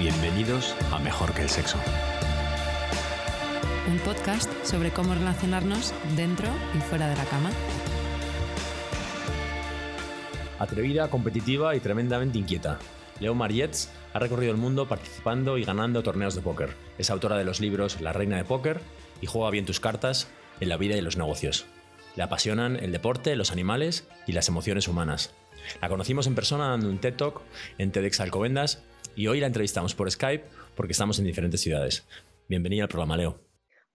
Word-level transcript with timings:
Bienvenidos 0.00 0.74
a 0.92 0.98
Mejor 0.98 1.34
que 1.34 1.42
el 1.42 1.50
Sexo. 1.50 1.76
Un 3.86 3.98
podcast 3.98 4.50
sobre 4.64 4.92
cómo 4.92 5.12
relacionarnos 5.12 5.92
dentro 6.16 6.48
y 6.74 6.78
fuera 6.78 7.06
de 7.06 7.16
la 7.16 7.24
cama. 7.26 7.50
Atrevida, 10.58 11.10
competitiva 11.10 11.76
y 11.76 11.80
tremendamente 11.80 12.38
inquieta. 12.38 12.78
Leo 13.20 13.34
Marietz 13.34 13.90
ha 14.14 14.18
recorrido 14.18 14.52
el 14.52 14.56
mundo 14.56 14.88
participando 14.88 15.58
y 15.58 15.64
ganando 15.64 16.02
torneos 16.02 16.34
de 16.34 16.40
póker. 16.40 16.74
Es 16.96 17.10
autora 17.10 17.36
de 17.36 17.44
los 17.44 17.60
libros 17.60 18.00
La 18.00 18.14
Reina 18.14 18.38
de 18.38 18.44
Póker 18.44 18.80
y 19.20 19.26
Juega 19.26 19.50
bien 19.50 19.66
tus 19.66 19.80
cartas 19.80 20.28
en 20.60 20.70
la 20.70 20.78
vida 20.78 20.96
y 20.96 21.02
los 21.02 21.18
negocios. 21.18 21.66
Le 22.16 22.22
apasionan 22.22 22.76
el 22.76 22.92
deporte, 22.92 23.36
los 23.36 23.52
animales 23.52 24.08
y 24.26 24.32
las 24.32 24.48
emociones 24.48 24.88
humanas. 24.88 25.34
La 25.82 25.90
conocimos 25.90 26.26
en 26.26 26.34
persona 26.34 26.70
dando 26.70 26.88
un 26.88 27.00
TED 27.00 27.16
Talk 27.16 27.42
en 27.76 27.92
TEDx 27.92 28.20
Alcobendas 28.20 28.82
y 29.16 29.26
hoy 29.26 29.40
la 29.40 29.46
entrevistamos 29.46 29.94
por 29.94 30.10
Skype 30.10 30.44
porque 30.74 30.92
estamos 30.92 31.18
en 31.18 31.24
diferentes 31.24 31.60
ciudades. 31.60 32.06
Bienvenida 32.48 32.84
al 32.84 32.88
programa, 32.88 33.16
Leo. 33.16 33.38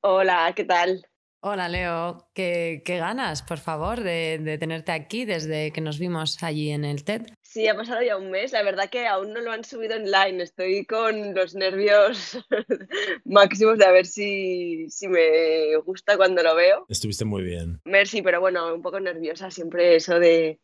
Hola, 0.02 0.54
¿qué 0.56 0.64
tal? 0.64 1.06
Hola 1.48 1.70
Leo, 1.70 2.28
¿Qué, 2.34 2.82
ganas, 2.84 3.44
por 3.44 3.60
favor, 3.60 4.02
de, 4.02 4.58
tenerte 4.60 4.92
aquí 4.92 5.26
desde 5.26 5.72
que 5.72 5.80
nos 5.80 6.00
vimos 6.00 6.42
allí 6.42 6.72
en 6.72 6.84
el 6.84 7.04
TED. 7.04 7.22
Sí, 7.44 7.68
ha 7.68 7.76
pasado 7.76 8.02
ya 8.02 8.18
un 8.18 8.32
mes. 8.32 8.52
La 8.52 8.64
verdad 8.64 8.90
que 8.90 9.06
aún 9.06 9.32
no 9.32 9.42
lo 9.42 9.52
han 9.52 9.64
subido 9.64 9.96
online. 9.96 10.42
Estoy 10.42 10.88
con 10.88 11.36
los 11.36 11.54
nervios 11.54 12.40
máximos 13.26 13.78
de 13.78 13.86
a 13.86 13.92
ver 13.92 14.08
si, 14.08 14.90
si 14.90 15.08
me 15.08 15.76
gusta 15.86 16.18
cuando 16.18 16.42
lo 16.42 16.56
veo. 16.56 16.88
Estuviste 16.90 17.26
muy 17.26 17.44
bien. 17.44 17.80
Merci, 17.86 18.24
pero 18.24 18.42
bueno, 18.42 18.74
un 18.74 18.82
poco 18.82 19.00
nerviosa 19.00 19.52
siempre 19.52 19.98
eso 19.98 20.20
de, 20.20 20.60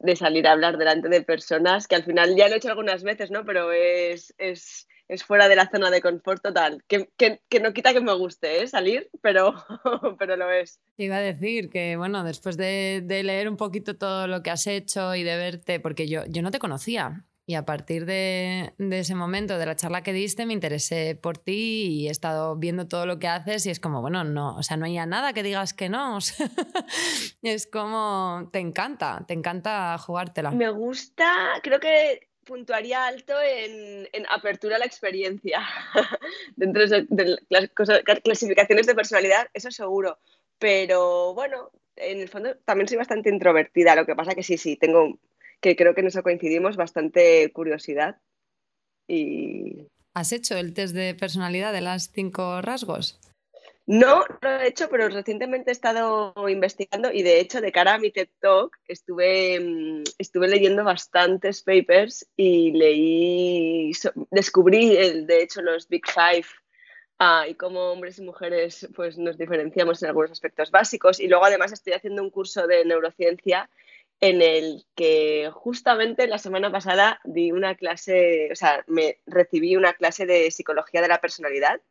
de 0.00 0.16
salir 0.16 0.48
a 0.48 0.52
hablar 0.52 0.78
delante 0.78 1.08
de 1.08 1.22
personas, 1.22 1.86
que 1.86 1.94
al 1.94 2.02
final 2.02 2.34
ya 2.34 2.48
lo 2.48 2.54
he 2.54 2.56
hecho 2.56 2.70
algunas 2.70 3.04
veces, 3.04 3.30
¿no? 3.30 3.44
Pero 3.44 3.70
es, 3.70 4.34
es, 4.38 4.88
es 5.08 5.24
fuera 5.24 5.48
de 5.48 5.56
la 5.56 5.68
zona 5.70 5.90
de 5.90 6.00
confort 6.00 6.42
total, 6.42 6.82
que, 6.88 7.10
que, 7.16 7.40
que 7.48 7.60
no 7.60 7.72
quita 7.72 7.92
que 7.92 8.00
me 8.00 8.14
guste 8.14 8.62
¿eh? 8.62 8.66
salir, 8.66 9.10
pero, 9.20 9.54
pero 10.18 10.36
lo 10.36 10.50
es. 10.50 10.80
iba 10.96 11.16
a 11.16 11.20
decir 11.20 11.70
que, 11.70 11.96
bueno, 11.96 12.24
después 12.24 12.56
de, 12.56 13.02
de, 13.04 13.22
leer 13.22 13.48
un 13.48 13.56
poquito 13.56 13.96
todo 13.96 14.26
lo 14.26 14.42
que 14.42 14.50
has 14.50 14.66
hecho 14.66 15.14
y 15.14 15.22
de 15.22 15.36
verte, 15.36 15.80
porque 15.80 16.08
yo, 16.08 16.24
yo 16.26 16.42
no 16.42 16.50
te 16.50 16.58
conocía, 16.58 17.24
y 17.46 17.56
a 17.56 17.66
partir 17.66 18.06
de, 18.06 18.72
ese 18.78 19.14
momento, 19.14 19.58
de 19.58 19.66
la 19.66 19.76
charla 19.76 20.02
que 20.02 20.14
diste, 20.14 20.46
me 20.46 20.54
interesé 20.54 21.14
por 21.14 21.36
ti 21.36 21.88
y 21.90 22.08
he 22.08 22.10
estado 22.10 22.56
viendo 22.56 22.88
todo 22.88 23.04
lo 23.04 23.18
que 23.18 23.28
haces 23.28 23.66
y 23.66 23.70
es 23.70 23.80
como, 23.80 24.00
bueno, 24.00 24.24
no, 24.24 24.56
o 24.56 24.62
sea, 24.62 24.78
no 24.78 24.86
hay 24.86 24.94
nada 24.94 25.34
que 25.34 25.42
digas 25.42 25.74
que 25.74 25.90
no. 25.90 26.18
es 27.42 27.66
como, 27.66 28.48
te 28.50 28.60
encanta, 28.60 29.24
te 29.28 29.34
encanta 29.34 29.98
jugártela. 29.98 30.52
Me 30.52 30.70
gusta, 30.70 31.28
creo 31.62 31.80
que 31.80 32.30
puntuaría 32.44 33.06
alto 33.06 33.34
en, 33.40 34.08
apertura 34.28 34.76
a 34.76 34.78
la 34.78 34.86
experiencia. 34.86 35.62
Dentro 36.56 36.86
de, 36.86 37.38
las 37.48 37.70
clasificaciones 38.22 38.86
de 38.86 38.94
personalidad, 38.94 39.48
eso 39.52 39.70
seguro. 39.70 40.18
Pero 40.58 41.34
bueno, 41.34 41.70
en 41.96 42.20
el 42.20 42.28
fondo 42.28 42.56
también 42.64 42.88
soy 42.88 42.98
bastante 42.98 43.30
introvertida, 43.30 43.96
lo 43.96 44.06
que 44.06 44.14
pasa 44.14 44.34
que 44.34 44.42
sí, 44.42 44.58
sí, 44.58 44.76
tengo 44.76 45.18
que 45.60 45.76
creo 45.76 45.94
que 45.94 46.02
en 46.02 46.08
eso 46.08 46.22
coincidimos, 46.22 46.76
bastante 46.76 47.50
curiosidad. 47.52 48.18
Y... 49.08 49.86
¿Has 50.12 50.32
hecho 50.32 50.56
el 50.56 50.74
test 50.74 50.94
de 50.94 51.14
personalidad 51.14 51.72
de 51.72 51.80
las 51.80 52.10
cinco 52.10 52.60
rasgos? 52.60 53.18
No, 53.86 54.20
no 54.20 54.38
lo 54.40 54.60
he 54.60 54.68
hecho, 54.68 54.88
pero 54.88 55.08
recientemente 55.08 55.70
he 55.70 55.72
estado 55.72 56.32
investigando 56.48 57.12
y 57.12 57.22
de 57.22 57.38
hecho 57.40 57.60
de 57.60 57.70
cara 57.70 57.94
a 57.94 57.98
mi 57.98 58.10
TED 58.10 58.28
Talk 58.40 58.78
estuve, 58.88 59.60
mm, 59.60 60.04
estuve 60.18 60.48
leyendo 60.48 60.84
bastantes 60.84 61.62
papers 61.62 62.26
y 62.34 62.72
leí, 62.72 63.92
descubrí 64.30 64.96
el, 64.96 65.26
de 65.26 65.42
hecho 65.42 65.60
los 65.60 65.86
Big 65.88 66.06
Five 66.06 66.46
ah, 67.18 67.46
y 67.46 67.56
cómo 67.56 67.92
hombres 67.92 68.18
y 68.18 68.22
mujeres 68.22 68.88
pues, 68.96 69.18
nos 69.18 69.36
diferenciamos 69.36 70.02
en 70.02 70.08
algunos 70.08 70.30
aspectos 70.30 70.70
básicos. 70.70 71.20
Y 71.20 71.28
luego 71.28 71.44
además 71.44 71.72
estoy 71.72 71.92
haciendo 71.92 72.22
un 72.22 72.30
curso 72.30 72.66
de 72.66 72.86
neurociencia 72.86 73.68
en 74.20 74.40
el 74.40 74.86
que 74.94 75.50
justamente 75.52 76.26
la 76.26 76.38
semana 76.38 76.72
pasada 76.72 77.20
di 77.24 77.52
una 77.52 77.74
clase, 77.74 78.48
o 78.50 78.56
sea, 78.56 78.82
me 78.86 79.18
recibí 79.26 79.76
una 79.76 79.92
clase 79.92 80.24
de 80.24 80.50
psicología 80.50 81.02
de 81.02 81.08
la 81.08 81.20
personalidad 81.20 81.82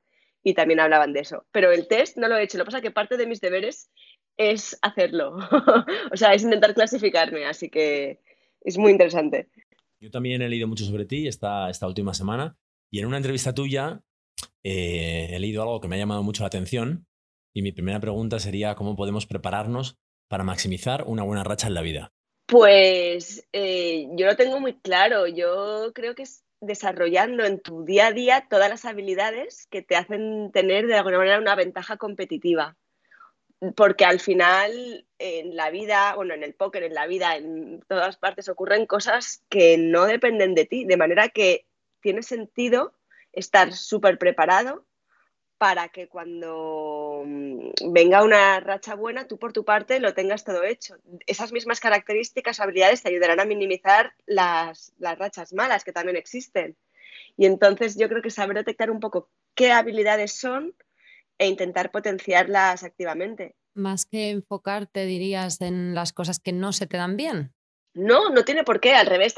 y 0.44 0.54
también 0.54 0.80
hablaban 0.80 1.14
de 1.14 1.22
eso. 1.22 1.46
Pero 1.52 1.72
el 1.72 1.88
test 1.88 2.18
no 2.18 2.28
lo 2.28 2.38
he 2.38 2.44
hecho, 2.44 2.58
lo 2.58 2.64
que 2.64 2.68
pasa 2.68 2.78
es 2.78 2.84
que 2.84 2.92
parte 2.92 3.18
de 3.18 3.28
mis 3.28 3.42
deberes 3.42 3.90
es 4.38 4.78
hacerlo, 4.82 5.38
o 6.12 6.18
sea, 6.18 6.34
es 6.34 6.44
intentar 6.44 6.74
clasificarme, 6.74 7.46
así 7.46 7.70
que 7.70 8.20
es 8.62 8.78
muy 8.78 8.92
interesante. 8.92 9.50
Yo 10.00 10.12
también 10.12 10.42
he 10.42 10.50
leído 10.50 10.68
mucho 10.68 10.86
sobre 10.86 11.06
ti 11.06 11.28
esta, 11.28 11.70
esta 11.70 11.88
última 11.88 12.14
semana 12.14 12.58
y 12.92 13.00
en 13.00 13.06
una 13.06 13.18
entrevista 13.18 13.54
tuya 13.54 14.02
eh, 14.64 15.30
he 15.32 15.40
leído 15.40 15.62
algo 15.62 15.80
que 15.80 15.88
me 15.88 15.96
ha 15.96 16.00
llamado 16.00 16.24
mucho 16.24 16.44
la 16.44 16.48
atención 16.48 17.08
y 17.54 17.62
mi 17.62 17.72
primera 17.72 18.00
pregunta 18.00 18.40
sería 18.40 18.76
cómo 18.76 18.96
podemos 18.96 19.26
prepararnos 19.26 19.98
para 20.28 20.44
maximizar 20.44 21.04
una 21.06 21.24
buena 21.24 21.44
racha 21.44 21.68
en 21.68 21.76
la 21.76 21.82
vida? 21.82 22.12
Pues 22.48 23.48
eh, 23.54 24.08
yo 24.16 24.26
lo 24.26 24.36
tengo 24.36 24.60
muy 24.60 24.74
claro. 24.80 25.28
Yo 25.28 25.92
creo 25.94 26.16
que 26.16 26.24
es 26.24 26.44
desarrollando 26.66 27.46
en 27.46 27.60
tu 27.60 27.84
día 27.86 28.08
a 28.08 28.12
día 28.12 28.48
todas 28.50 28.70
las 28.70 28.86
habilidades 28.86 29.68
que 29.70 29.82
te 29.82 29.96
hacen 29.96 30.52
tener 30.52 30.88
de 30.88 30.96
alguna 30.96 31.18
manera 31.18 31.40
una 31.40 31.56
ventaja 31.56 31.98
competitiva. 31.98 32.76
Porque 33.76 34.04
al 34.04 34.20
final 34.20 35.06
en 35.20 35.56
la 35.56 35.70
vida, 35.70 36.16
bueno, 36.16 36.34
en 36.34 36.44
el 36.44 36.54
póker, 36.54 36.84
en 36.84 36.94
la 36.94 37.08
vida, 37.08 37.38
en 37.38 37.82
todas 37.88 38.18
partes 38.18 38.50
ocurren 38.50 38.86
cosas 38.86 39.44
que 39.50 39.78
no 39.78 40.06
dependen 40.06 40.54
de 40.54 40.66
ti, 40.66 40.86
de 40.86 40.98
manera 40.98 41.30
que 41.30 41.66
tiene 42.02 42.24
sentido 42.24 42.94
estar 43.32 43.74
súper 43.74 44.18
preparado 44.18 44.86
para 45.64 45.88
que 45.88 46.10
cuando 46.10 47.24
mm, 47.26 47.94
venga 47.94 48.22
una 48.22 48.60
racha 48.60 48.96
buena, 48.96 49.30
tú 49.30 49.40
por 49.40 49.54
tu 49.54 49.64
parte 49.64 50.02
lo 50.02 50.14
tengas 50.14 50.44
todo 50.44 50.62
hecho. 50.66 50.98
Esas 51.26 51.54
mismas 51.54 51.80
características 51.80 52.60
o 52.60 52.64
habilidades 52.64 53.02
te 53.02 53.08
ayudarán 53.08 53.40
a 53.40 53.46
minimizar 53.46 54.12
las, 54.26 54.92
las 54.98 55.18
rachas 55.18 55.54
malas 55.54 55.86
que 55.86 55.94
también 55.94 56.18
existen. 56.18 56.76
Y 57.38 57.46
entonces 57.46 57.98
yo 57.98 58.10
creo 58.10 58.22
que 58.22 58.30
saber 58.30 58.58
detectar 58.58 58.92
un 58.92 59.00
poco 59.00 59.30
qué 59.56 59.72
habilidades 59.72 60.34
son 60.34 60.76
e 61.38 61.48
intentar 61.48 61.92
potenciarlas 61.92 62.84
activamente. 62.84 63.56
Más 63.74 64.06
que 64.06 64.32
enfocarte, 64.32 65.06
dirías, 65.06 65.62
en 65.62 65.96
las 65.96 66.12
cosas 66.12 66.42
que 66.42 66.52
no 66.52 66.74
se 66.74 66.88
te 66.88 66.98
dan 66.98 67.16
bien. 67.16 67.54
No, 67.96 68.30
no 68.30 68.44
tiene 68.44 68.64
por 68.64 68.80
qué, 68.80 68.96
al 68.96 69.06
revés. 69.06 69.36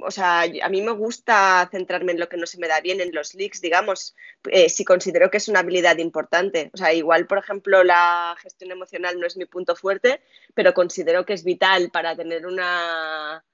o 0.00 0.10
sea, 0.10 0.42
a 0.42 0.68
mí 0.70 0.80
me 0.80 0.92
gusta 0.92 1.68
centrarme 1.70 2.12
en 2.12 2.20
lo 2.20 2.30
que 2.30 2.38
no 2.38 2.46
se 2.46 2.58
me 2.58 2.66
da 2.66 2.80
bien, 2.80 3.00
en 3.00 3.14
los 3.14 3.34
leaks, 3.34 3.60
digamos, 3.60 4.16
eh, 4.50 4.70
si 4.70 4.84
considero 4.84 5.30
que 5.30 5.36
es 5.36 5.48
una 5.48 5.60
habilidad 5.60 5.98
importante. 5.98 6.70
O 6.72 6.78
sea, 6.78 6.94
igual, 6.94 7.26
por 7.26 7.38
ejemplo, 7.38 7.84
la 7.84 8.34
gestión 8.40 8.70
emocional 8.70 9.20
no 9.20 9.26
es 9.26 9.36
mi 9.36 9.44
punto 9.44 9.76
fuerte, 9.76 10.22
pero 10.54 10.72
considero 10.72 11.26
que 11.26 11.34
es 11.34 11.44
vital 11.44 11.90
para 11.90 12.16
tener 12.16 12.46
una, 12.46 13.44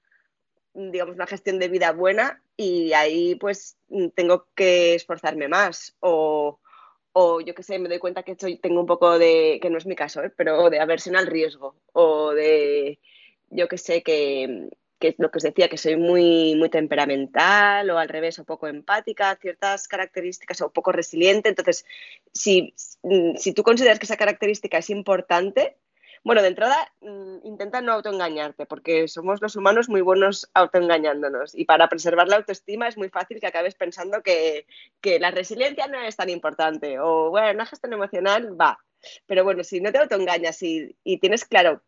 digamos, 0.73 1.15
una 1.15 1.27
gestión 1.27 1.59
de 1.59 1.67
vida 1.67 1.91
buena 1.91 2.41
y 2.55 2.93
ahí 2.93 3.35
pues 3.35 3.77
tengo 4.15 4.47
que 4.55 4.95
esforzarme 4.95 5.47
más 5.47 5.95
o, 5.99 6.59
o 7.13 7.41
yo 7.41 7.53
qué 7.53 7.63
sé, 7.63 7.79
me 7.79 7.89
doy 7.89 7.99
cuenta 7.99 8.23
que 8.23 8.35
soy, 8.39 8.57
tengo 8.57 8.79
un 8.79 8.85
poco 8.87 9.19
de, 9.19 9.59
que 9.61 9.69
no 9.69 9.77
es 9.77 9.85
mi 9.85 9.95
caso, 9.95 10.23
¿eh? 10.23 10.31
pero 10.35 10.69
de 10.69 10.79
aversión 10.79 11.15
al 11.15 11.27
riesgo 11.27 11.75
o 11.93 12.31
de 12.31 12.99
yo 13.49 13.67
que 13.67 13.77
sé, 13.77 14.03
que, 14.03 14.69
lo 15.17 15.31
que 15.31 15.37
os 15.37 15.43
decía, 15.43 15.69
que 15.69 15.77
soy 15.77 15.95
muy, 15.95 16.55
muy 16.55 16.69
temperamental 16.69 17.89
o 17.89 17.97
al 17.97 18.09
revés, 18.09 18.39
o 18.39 18.45
poco 18.45 18.67
empática, 18.67 19.37
ciertas 19.41 19.87
características 19.87 20.61
o 20.61 20.71
poco 20.71 20.91
resiliente. 20.91 21.49
Entonces, 21.49 21.85
si, 22.33 22.73
si 23.35 23.53
tú 23.53 23.63
consideras 23.63 23.99
que 23.99 24.05
esa 24.05 24.17
característica 24.17 24.77
es 24.77 24.89
importante, 24.89 25.77
bueno, 26.27 26.41
de 26.41 26.49
entrada, 26.49 26.91
mm, 27.01 27.37
intenta 27.43 27.81
no 27.81 27.93
autoengañarte, 27.93 28.65
porque 28.65 29.07
somos 29.07 29.41
los 29.41 29.55
humanos 29.55 29.87
muy 29.87 30.01
buenos 30.01 30.49
autoengañándonos. 30.53 31.55
Y 31.55 31.65
para 31.65 31.87
preservar 31.87 32.27
la 32.27 32.37
autoestima 32.37 32.87
es 32.87 32.97
muy 32.97 33.09
fácil 33.09 33.39
que 33.39 33.47
acabes 33.47 33.75
pensando 33.75 34.21
que, 34.21 34.65
que 34.99 35.19
la 35.19 35.31
resiliencia 35.31 35.87
no 35.87 36.01
es 36.01 36.15
tan 36.17 36.29
importante. 36.29 36.99
O, 36.99 37.29
bueno, 37.29 37.51
una 37.51 37.65
gestión 37.65 37.93
emocional 37.93 38.59
va. 38.59 38.77
Pero 39.25 39.43
bueno, 39.43 39.63
si 39.63 39.79
no 39.79 39.91
te 39.91 39.99
autoengañas 39.99 40.61
y, 40.63 40.97
y 41.03 41.19
tienes 41.19 41.45
claro, 41.45 41.81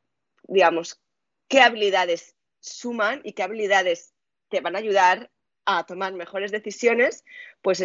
digamos, 0.43 1.01
qué 1.49 1.61
habilidades 1.61 2.35
suman 2.59 3.21
y 3.23 3.33
qué 3.33 3.43
habilidades 3.43 4.13
te 4.49 4.61
van 4.61 4.75
a 4.75 4.79
ayudar 4.79 5.29
a 5.65 5.85
tomar 5.85 6.13
mejores 6.13 6.51
decisiones, 6.51 7.23
pues 7.61 7.81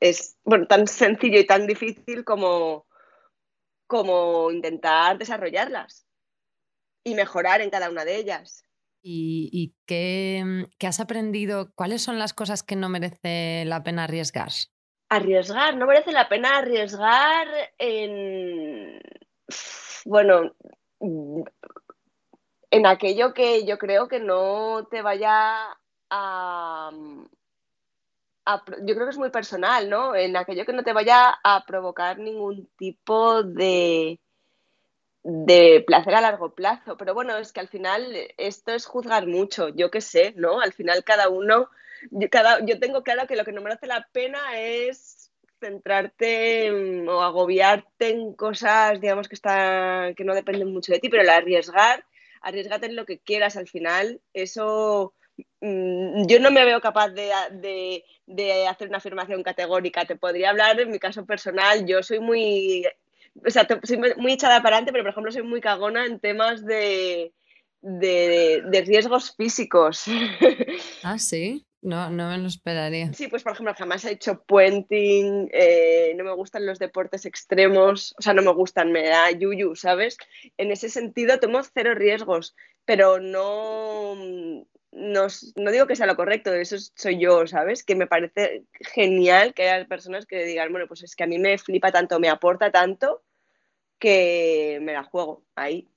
es, 0.00 0.38
bueno, 0.44 0.66
tan 0.66 0.86
sencillo 0.86 1.38
y 1.38 1.46
tan 1.46 1.66
difícil 1.66 2.24
como, 2.24 2.86
como 3.86 4.50
intentar 4.50 5.18
desarrollarlas 5.18 6.06
y 7.04 7.14
mejorar 7.14 7.60
en 7.60 7.70
cada 7.70 7.90
una 7.90 8.04
de 8.04 8.16
ellas. 8.16 8.64
¿Y, 9.04 9.74
qué, 9.84 10.66
qué, 10.78 10.86
has 10.86 11.00
aprendido? 11.00 11.72
¿Cuáles 11.74 12.02
son 12.02 12.20
las 12.20 12.32
cosas 12.32 12.62
que 12.62 12.76
no 12.76 12.88
merece 12.88 13.64
la 13.66 13.82
pena 13.82 14.04
arriesgar? 14.04 14.52
Arriesgar, 15.08 15.76
no 15.76 15.86
merece 15.86 16.12
la 16.12 16.28
pena 16.28 16.58
arriesgar 16.58 17.48
en... 17.78 19.00
Bueno, 20.04 20.54
en 22.72 22.86
aquello 22.86 23.34
que 23.34 23.64
yo 23.66 23.78
creo 23.78 24.08
que 24.08 24.18
no 24.18 24.88
te 24.90 25.02
vaya 25.02 25.68
a, 26.10 26.90
yo 28.82 28.94
creo 28.94 29.06
que 29.06 29.10
es 29.10 29.18
muy 29.18 29.30
personal, 29.30 29.90
¿no? 29.90 30.16
En 30.16 30.36
aquello 30.36 30.64
que 30.64 30.72
no 30.72 30.82
te 30.82 30.94
vaya 30.94 31.38
a 31.44 31.64
provocar 31.66 32.18
ningún 32.18 32.68
tipo 32.78 33.42
de, 33.42 34.18
de 35.22 35.84
placer 35.86 36.14
a 36.14 36.22
largo 36.22 36.54
plazo. 36.54 36.96
Pero 36.96 37.12
bueno, 37.12 37.36
es 37.36 37.52
que 37.52 37.60
al 37.60 37.68
final 37.68 38.16
esto 38.38 38.72
es 38.72 38.86
juzgar 38.86 39.26
mucho, 39.26 39.68
yo 39.68 39.90
qué 39.90 40.00
sé, 40.00 40.32
¿no? 40.36 40.60
Al 40.60 40.72
final 40.72 41.04
cada 41.04 41.28
uno, 41.28 41.68
yo, 42.10 42.30
cada, 42.30 42.64
yo 42.64 42.80
tengo 42.80 43.02
claro 43.02 43.26
que 43.26 43.36
lo 43.36 43.44
que 43.44 43.52
no 43.52 43.60
merece 43.60 43.86
la 43.86 44.08
pena 44.12 44.58
es 44.58 45.30
centrarte 45.60 46.72
o 47.06 47.20
agobiarte 47.20 48.08
en 48.08 48.32
cosas, 48.32 48.98
digamos, 48.98 49.28
que, 49.28 49.34
está, 49.34 50.14
que 50.16 50.24
no 50.24 50.34
dependen 50.34 50.72
mucho 50.72 50.90
de 50.90 51.00
ti, 51.00 51.10
pero 51.10 51.22
el 51.22 51.28
arriesgar, 51.28 52.04
arriesgate 52.42 52.86
en 52.86 52.96
lo 52.96 53.06
que 53.06 53.18
quieras 53.18 53.56
al 53.56 53.68
final, 53.68 54.20
eso 54.32 55.14
mm, 55.60 56.26
yo 56.26 56.40
no 56.40 56.50
me 56.50 56.64
veo 56.64 56.80
capaz 56.80 57.10
de, 57.10 58.04
de, 58.26 58.66
hacer 58.66 58.88
una 58.88 58.98
afirmación 58.98 59.42
categórica. 59.42 60.04
Te 60.04 60.16
podría 60.16 60.50
hablar 60.50 60.80
en 60.80 60.90
mi 60.90 60.98
caso 60.98 61.24
personal. 61.24 61.86
Yo 61.86 62.02
soy 62.02 62.20
muy 62.20 62.86
o 63.46 63.50
sea, 63.50 63.66
soy 63.82 63.98
muy 64.16 64.32
echada 64.32 64.62
para 64.62 64.76
adelante, 64.76 64.92
pero 64.92 65.04
por 65.04 65.12
ejemplo 65.12 65.32
soy 65.32 65.42
muy 65.42 65.60
cagona 65.60 66.04
en 66.04 66.20
temas 66.20 66.64
de, 66.64 67.32
de, 67.80 68.84
riesgos 68.86 69.34
físicos. 69.36 70.04
Ah, 71.02 71.18
sí. 71.18 71.66
No, 71.82 72.10
no 72.10 72.30
me 72.30 72.38
lo 72.38 72.46
esperaría. 72.46 73.12
Sí, 73.12 73.26
pues 73.26 73.42
por 73.42 73.52
ejemplo, 73.52 73.74
jamás 73.74 74.04
he 74.04 74.12
hecho 74.12 74.44
puenting, 74.44 75.50
eh, 75.52 76.14
no 76.16 76.22
me 76.22 76.32
gustan 76.32 76.64
los 76.64 76.78
deportes 76.78 77.26
extremos, 77.26 78.14
o 78.16 78.22
sea, 78.22 78.34
no 78.34 78.42
me 78.42 78.52
gustan, 78.52 78.92
me 78.92 79.08
da 79.08 79.32
yuyu, 79.32 79.74
¿sabes? 79.74 80.16
En 80.56 80.70
ese 80.70 80.88
sentido 80.88 81.40
tomo 81.40 81.60
cero 81.64 81.94
riesgos, 81.94 82.54
pero 82.84 83.18
no, 83.18 84.14
no, 84.92 85.26
no, 85.56 85.70
digo 85.72 85.88
que 85.88 85.96
sea 85.96 86.06
lo 86.06 86.14
correcto, 86.14 86.54
eso 86.54 86.76
soy 86.94 87.18
yo, 87.18 87.48
¿sabes? 87.48 87.82
Que 87.82 87.96
me 87.96 88.06
parece 88.06 88.64
genial 88.94 89.52
que 89.52 89.68
haya 89.68 89.84
personas 89.88 90.24
que 90.24 90.44
digan, 90.44 90.70
bueno, 90.70 90.86
pues 90.86 91.02
es 91.02 91.16
que 91.16 91.24
a 91.24 91.26
mí 91.26 91.40
me 91.40 91.58
flipa 91.58 91.90
tanto, 91.90 92.20
me 92.20 92.28
aporta 92.28 92.70
tanto, 92.70 93.24
que 93.98 94.78
me 94.82 94.92
la 94.92 95.02
juego 95.02 95.44
ahí. 95.56 95.88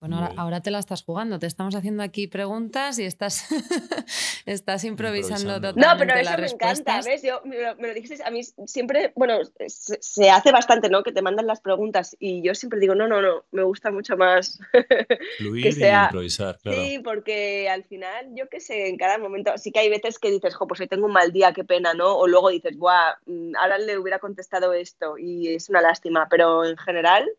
Bueno, 0.00 0.30
ahora, 0.38 0.62
te 0.62 0.70
la 0.70 0.78
estás 0.78 1.02
jugando, 1.02 1.38
te 1.38 1.46
estamos 1.46 1.74
haciendo 1.74 2.02
aquí 2.02 2.26
preguntas 2.26 2.98
y 2.98 3.04
estás, 3.04 3.44
estás 4.46 4.84
improvisando, 4.84 5.60
totalmente 5.60 5.86
No, 5.86 5.98
pero 5.98 6.14
eso 6.14 6.38
me 6.38 6.46
encanta, 6.46 7.02
¿ves? 7.02 7.22
Yo, 7.22 7.42
me, 7.44 7.86
lo, 7.86 7.92
dijiste, 7.92 8.24
a 8.24 8.30
mí 8.30 8.42
siempre, 8.42 9.12
bueno, 9.14 9.40
se, 9.66 10.30
hace 10.30 10.52
bastante, 10.52 10.88
¿no? 10.88 11.02
Que 11.02 11.12
te 11.12 11.20
mandan 11.20 11.46
las 11.46 11.60
preguntas 11.60 12.16
y 12.18 12.42
yo 12.42 12.54
siempre 12.54 12.80
digo, 12.80 12.94
no, 12.94 13.08
no, 13.08 13.20
no, 13.20 13.44
me 13.50 13.62
gusta 13.62 13.90
mucho 13.90 14.16
más 14.16 14.58
Fluir 15.36 15.64
que 15.64 15.72
sea... 15.72 16.04
y 16.04 16.06
improvisar, 16.06 16.58
claro. 16.62 16.82
Sí, 16.82 16.98
porque 17.04 17.68
al 17.68 17.84
final, 17.84 18.28
yo 18.34 18.48
qué 18.48 18.60
sé, 18.60 18.88
en 18.88 18.96
cada 18.96 19.18
momento, 19.18 19.52
sí 19.58 19.70
que 19.70 19.80
hay 19.80 19.90
veces 19.90 20.18
que 20.18 20.30
dices, 20.30 20.54
jo, 20.54 20.66
pues 20.66 20.80
hoy 20.80 20.88
tengo 20.88 21.04
un 21.04 21.12
mal 21.12 21.30
día, 21.30 21.52
qué 21.52 21.64
pena, 21.64 21.92
¿no? 21.92 22.16
O 22.16 22.26
luego 22.26 22.48
dices, 22.48 22.78
buah, 22.78 23.16
mm, 23.26 23.54
ahora 23.54 23.76
le 23.76 23.98
hubiera 23.98 24.18
contestado 24.18 24.72
esto 24.72 25.18
y 25.18 25.48
es 25.54 25.68
una 25.68 25.82
lástima, 25.82 26.26
pero 26.30 26.64
en 26.64 26.78
general 26.78 27.30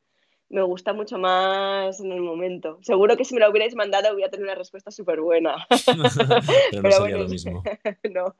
me 0.51 0.63
gusta 0.63 0.93
mucho 0.93 1.17
más 1.17 1.99
en 1.99 2.11
el 2.11 2.21
momento. 2.21 2.77
Seguro 2.81 3.15
que 3.15 3.23
si 3.23 3.33
me 3.33 3.39
lo 3.39 3.49
hubierais 3.49 3.73
mandado 3.75 4.13
hubiera 4.13 4.29
tenido 4.29 4.49
una 4.49 4.57
respuesta 4.57 4.91
súper 4.91 5.21
buena. 5.21 5.55
Pero 5.85 6.83
no 6.83 6.91
sería 6.91 7.17
lo 7.17 7.27
mismo. 7.27 7.63
no. 8.11 8.35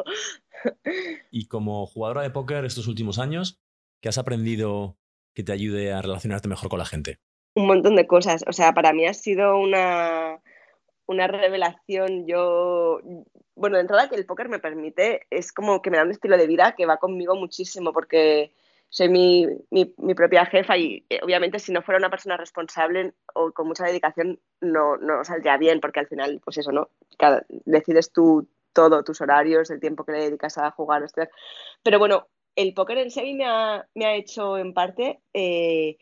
Y 1.31 1.47
como 1.47 1.85
jugadora 1.85 2.21
de 2.21 2.29
póker 2.29 2.65
estos 2.65 2.87
últimos 2.87 3.17
años, 3.17 3.59
¿qué 4.01 4.09
has 4.09 4.17
aprendido 4.17 4.97
que 5.33 5.43
te 5.43 5.53
ayude 5.53 5.93
a 5.93 6.01
relacionarte 6.01 6.49
mejor 6.49 6.69
con 6.69 6.79
la 6.79 6.85
gente? 6.85 7.19
Un 7.55 7.67
montón 7.67 7.95
de 7.95 8.07
cosas. 8.07 8.43
O 8.47 8.53
sea, 8.53 8.73
para 8.73 8.91
mí 8.91 9.05
ha 9.05 9.13
sido 9.13 9.57
una, 9.57 10.41
una 11.05 11.27
revelación. 11.27 12.27
Yo, 12.27 12.99
bueno, 13.55 13.77
de 13.77 13.81
entrada 13.81 14.09
que 14.09 14.15
el 14.15 14.25
póker 14.25 14.49
me 14.49 14.59
permite, 14.59 15.27
es 15.29 15.53
como 15.53 15.81
que 15.81 15.89
me 15.89 15.97
da 15.97 16.03
un 16.03 16.11
estilo 16.11 16.37
de 16.37 16.47
vida 16.47 16.75
que 16.75 16.85
va 16.85 16.97
conmigo 16.97 17.35
muchísimo 17.35 17.93
porque 17.93 18.51
soy 18.91 19.07
mi, 19.07 19.47
mi, 19.69 20.13
propia 20.13 20.45
jefa 20.45 20.77
y 20.77 21.05
eh, 21.09 21.21
obviamente 21.23 21.59
si 21.59 21.71
no 21.71 21.81
fuera 21.81 21.97
una 21.97 22.09
persona 22.09 22.35
responsable 22.35 23.13
o 23.33 23.53
con 23.53 23.65
mucha 23.65 23.85
dedicación 23.85 24.37
no, 24.59 24.97
no 24.97 25.23
saldría 25.23 25.55
bien 25.55 25.79
porque 25.79 26.01
al 26.01 26.07
final, 26.07 26.41
pues 26.43 26.57
eso, 26.57 26.73
¿no? 26.73 26.89
decides 27.65 28.11
tú 28.11 28.49
todo, 28.73 29.01
tus 29.05 29.21
horarios, 29.21 29.71
el 29.71 29.79
tiempo 29.79 30.03
que 30.03 30.11
le 30.11 30.25
dedicas 30.25 30.57
a 30.57 30.71
jugar. 30.71 31.05
Pero 31.83 31.99
bueno, 31.99 32.27
el 32.57 32.73
póker 32.73 32.97
en 32.97 33.11
sí 33.11 33.33
me 33.33 33.45
ha, 33.45 33.87
me 33.95 34.05
ha 34.05 34.13
hecho 34.13 34.57
en 34.57 34.73
parte 34.73 35.21
eh, 35.33 35.97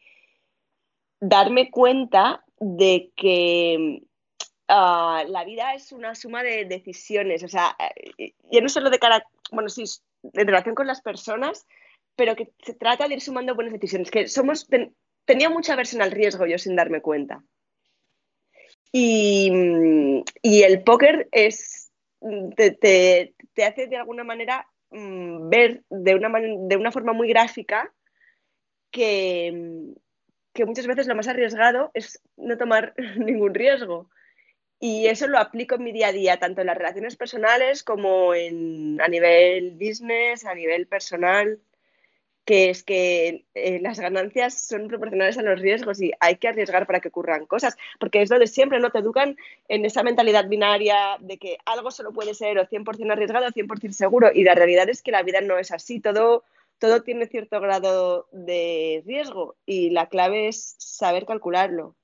darme 1.19 1.69
cuenta 1.69 2.44
de 2.59 3.12
que 3.15 4.01
ah, 4.68 5.24
la 5.27 5.44
vida 5.45 5.75
es 5.75 5.91
una 5.91 6.15
suma 6.15 6.41
de 6.41 6.65
decisiones, 6.65 7.44
o 7.44 7.47
sea, 7.47 7.75
eh, 8.18 8.33
ya 8.51 8.62
no 8.62 8.69
solo 8.69 8.89
de 8.89 8.97
cara, 8.97 9.24
bueno, 9.51 9.69
sí, 9.69 9.83
en 10.33 10.47
relación 10.47 10.74
con 10.74 10.88
las 10.88 11.01
personas, 11.01 11.68
pero 12.19 12.36
que 12.36 12.51
se 12.62 12.74
trata 12.74 13.07
de 13.07 13.13
ir 13.13 13.21
sumando 13.21 13.56
buenas 13.56 13.71
decisiones, 13.71 14.12
que 14.12 14.27
somos, 14.27 14.68
tenía 15.24 15.50
mucha 15.50 15.77
versión 15.77 16.01
al 16.01 16.12
riesgo 16.12 16.45
yo 16.45 16.57
sin 16.57 16.75
darme 16.75 17.00
cuenta. 17.01 17.42
Y, 18.92 19.50
el 20.44 20.83
póker 20.83 21.30
es, 21.31 21.94
te, 22.57 23.33
hace 23.66 23.88
de 23.88 23.95
alguna 23.95 24.25
manera 24.25 24.68
mm, 24.89 25.48
ver 25.48 25.83
de 25.89 26.16
una, 26.16 26.30
de 26.30 26.75
una 26.75 26.92
forma 26.92 27.13
muy 27.13 27.30
gráfica 27.30 27.89
que, 28.92 29.94
que 30.51 30.65
muchas 30.65 30.88
veces 30.88 31.07
lo 31.07 31.15
más 31.15 31.30
arriesgado 31.30 31.89
es 31.94 32.22
no 32.36 32.57
tomar 32.57 32.95
ningún 33.15 33.54
riesgo. 33.54 34.10
Y 34.77 35.07
eso 35.07 35.25
lo 35.30 35.38
aplico 35.38 35.75
en 35.75 35.83
mi 35.83 35.94
día 35.94 36.07
a 36.07 36.12
día, 36.12 36.38
tanto 36.38 36.60
en 36.60 36.68
las 36.68 36.77
relaciones 36.77 37.15
personales 37.15 37.81
como 37.81 38.33
en, 38.33 39.00
a 39.00 39.07
nivel 39.07 39.72
business, 39.80 40.44
a 40.44 40.54
nivel 40.54 40.86
personal 40.86 41.62
que 42.50 42.72
es 42.72 42.81
que 42.81 43.46
eh, 43.54 43.80
las 43.80 44.00
ganancias 44.00 44.60
son 44.60 44.88
proporcionales 44.88 45.38
a 45.38 45.44
los 45.44 45.60
riesgos 45.60 46.01
y 46.01 46.13
hay 46.19 46.38
que 46.38 46.48
arriesgar 46.48 46.88
para 46.88 47.00
que 47.00 47.10
ocurran 47.10 47.46
cosas, 47.46 47.78
porque 48.00 48.24
es 48.24 48.30
donde 48.30 48.48
siempre 48.48 48.80
no 48.80 48.90
te 48.90 48.98
educan 48.98 49.38
en 49.68 49.86
esa 49.86 50.01
mentalidad 50.01 50.50
binaria 50.50 51.19
de 51.19 51.38
que 51.38 51.60
algo 51.63 51.92
solo 51.92 52.12
puede 52.12 52.34
ser 52.34 52.57
o 52.57 52.66
100% 52.66 53.12
arriesgado 53.12 53.46
o 53.46 53.51
100% 53.51 53.92
seguro 53.92 54.31
y 54.34 54.46
la 54.46 54.56
realidad 54.56 54.90
es 54.90 55.04
que 55.04 55.12
la 55.12 55.22
vida 55.22 55.42
no 55.42 55.60
es 55.60 55.72
así, 55.72 56.00
todo, 56.00 56.44
todo 56.80 57.04
tiene 57.04 57.28
cierto 57.28 57.62
grado 57.62 58.28
de 58.31 59.04
riesgo 59.06 59.56
y 59.68 59.92
la 59.92 60.10
clave 60.10 60.48
es 60.48 60.74
saber 60.80 61.28
calcularlo. 61.28 61.98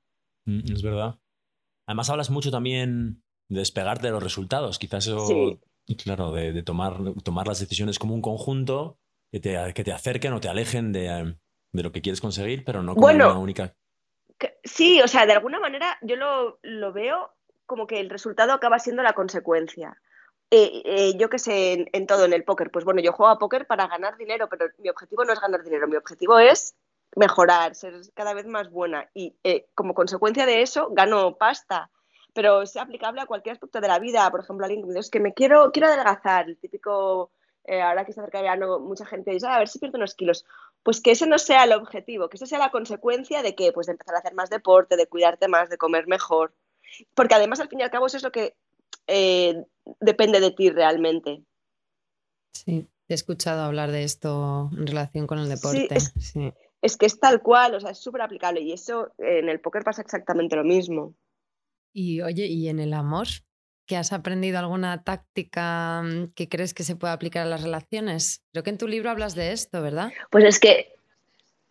Mm, 0.45 0.71
es 0.71 0.83
verdad. 0.83 1.15
Además 1.87 2.11
hablas 2.11 2.29
mucho 2.29 2.51
también 2.51 3.23
de 3.49 3.61
despegarte 3.61 4.05
de 4.05 4.13
los 4.13 4.21
resultados, 4.21 4.77
quizás 4.77 5.07
eso, 5.07 5.59
claro, 6.03 6.31
de, 6.33 6.53
de 6.53 6.61
tomar, 6.61 6.99
tomar 7.23 7.47
las 7.47 7.59
decisiones 7.59 7.97
como 7.97 8.13
un 8.13 8.21
conjunto 8.21 8.99
que 9.35 9.41
te, 9.41 9.73
que 9.73 9.83
te 9.83 9.91
acerquen 9.91 10.31
o 10.31 10.39
te 10.39 10.47
alejen 10.47 10.93
de, 10.93 11.35
de, 11.73 11.83
lo 11.83 11.91
que 11.91 12.01
quieres 12.01 12.21
conseguir, 12.21 12.63
pero 12.63 12.81
no 12.81 12.95
como 12.95 13.07
una 13.07 13.37
única. 13.37 13.75
sí, 14.63 15.01
o 15.01 15.09
sea, 15.09 15.25
de 15.25 15.33
alguna 15.33 15.59
manera 15.59 15.97
yo 16.01 16.15
lo, 16.15 16.57
lo, 16.61 16.93
veo 16.93 17.33
como 17.65 17.85
que 17.85 17.99
el 17.99 18.09
resultado 18.09 18.53
acaba 18.53 18.79
siendo 18.79 19.03
la 19.03 19.11
consecuencia. 19.11 19.99
Eh, 20.51 20.83
eh, 20.85 21.17
yo 21.17 21.29
qué 21.29 21.37
sé, 21.37 21.89
en, 21.91 22.07
todo, 22.07 22.23
en 22.23 22.31
el 22.31 22.45
póker, 22.45 22.71
pues 22.71 22.85
bueno, 22.85 23.01
yo 23.01 23.11
juego 23.11 23.29
a 23.29 23.37
póker 23.37 23.67
para 23.67 23.87
ganar 23.87 24.15
dinero, 24.15 24.47
pero 24.47 24.67
mi 24.77 24.87
objetivo 24.87 25.25
no 25.25 25.33
es 25.33 25.41
ganar 25.41 25.63
dinero, 25.63 25.85
mi 25.89 25.97
objetivo 25.97 26.39
es 26.39 26.73
mejorar, 27.17 27.75
ser 27.75 27.93
cada 28.13 28.33
vez 28.33 28.45
más 28.45 28.69
buena 28.69 29.09
y 29.13 29.35
eh, 29.43 29.67
como 29.75 29.93
consecuencia 29.93 30.45
de 30.45 30.61
eso 30.61 30.89
gano 30.91 31.35
pasta 31.35 31.91
pero 32.33 32.63
es 32.63 32.75
aplicable 32.75 33.21
a 33.21 33.25
cualquier 33.25 33.53
aspecto 33.53 33.79
de 33.79 33.87
la 33.87 33.97
vida. 33.97 34.29
Por 34.29 34.41
ejemplo, 34.41 34.65
alguien 34.65 34.81
que 34.81 34.87
me 34.89 34.95
dice, 34.95 35.09
que 35.09 35.21
me 35.21 35.33
quiero, 35.33 35.71
quiero 35.71 35.87
adelgazar, 35.87 36.49
el 36.49 36.57
típico 36.57 37.31
eh, 37.67 37.81
ahora 37.81 38.05
que 38.05 38.13
se 38.13 38.19
acerca 38.19 38.39
el 38.39 38.43
verano, 38.43 38.79
mucha 38.79 39.05
gente 39.05 39.31
dice, 39.31 39.47
ah, 39.47 39.55
a 39.55 39.59
ver 39.59 39.67
si 39.67 39.79
pierdo 39.79 39.97
unos 39.97 40.15
kilos. 40.15 40.45
Pues 40.83 41.01
que 41.01 41.11
ese 41.11 41.25
no 41.25 41.39
sea 41.39 41.63
el 41.63 41.73
objetivo, 41.73 42.29
que 42.29 42.37
eso 42.37 42.45
sea 42.45 42.59
la 42.59 42.71
consecuencia 42.71 43.41
de 43.41 43.55
que, 43.55 43.71
pues 43.71 43.87
de 43.87 43.93
empezar 43.93 44.15
a 44.15 44.19
hacer 44.19 44.33
más 44.33 44.49
deporte, 44.49 44.97
de 44.97 45.07
cuidarte 45.07 45.47
más, 45.47 45.69
de 45.69 45.77
comer 45.77 46.07
mejor. 46.07 46.53
Porque 47.13 47.35
además, 47.35 47.59
al 47.59 47.69
fin 47.69 47.79
y 47.79 47.83
al 47.83 47.89
cabo, 47.89 48.05
eso 48.05 48.17
es 48.17 48.23
lo 48.23 48.31
que 48.31 48.55
eh, 49.07 49.65
depende 49.99 50.39
de 50.39 50.51
ti 50.51 50.69
realmente. 50.69 51.43
Sí, 52.53 52.87
he 53.07 53.13
escuchado 53.13 53.63
hablar 53.63 53.91
de 53.91 54.03
esto 54.03 54.69
en 54.77 54.87
relación 54.87 55.27
con 55.27 55.39
el 55.39 55.49
deporte. 55.49 55.87
es, 56.81 56.97
que 56.97 57.05
es 57.05 57.19
tal 57.19 57.41
cual, 57.41 57.75
o 57.75 57.79
sea, 57.79 57.91
es 57.91 57.99
súper 57.99 58.21
aplicable 58.21 58.61
y 58.61 58.71
eso 58.71 59.11
en 59.17 59.49
el 59.49 59.59
póker 59.59 59.83
pasa 59.83 60.01
exactamente 60.01 60.55
lo 60.55 60.63
mismo. 60.63 61.15
Y 61.93 62.21
oye, 62.21 62.45
¿y 62.45 62.67
en 62.67 62.79
el 62.79 62.93
amor? 62.93 63.27
¿Que 63.85 63.97
has 63.97 64.13
aprendido 64.13 64.57
alguna 64.57 65.03
táctica 65.03 66.01
mm, 66.03 66.33
que 66.33 66.49
crees 66.49 66.73
que 66.73 66.83
se 66.83 66.95
puede 66.95 67.13
aplicar 67.13 67.43
a 67.43 67.49
las 67.49 67.63
relaciones? 67.63 68.43
Creo 68.51 68.63
que 68.63 68.71
en 68.71 68.77
tu 68.77 68.87
libro 68.87 69.09
hablas 69.09 69.35
de 69.35 69.51
esto, 69.51 69.81
¿verdad? 69.81 70.11
Pues 70.31 70.43
es 70.45 70.59
que 70.59 70.95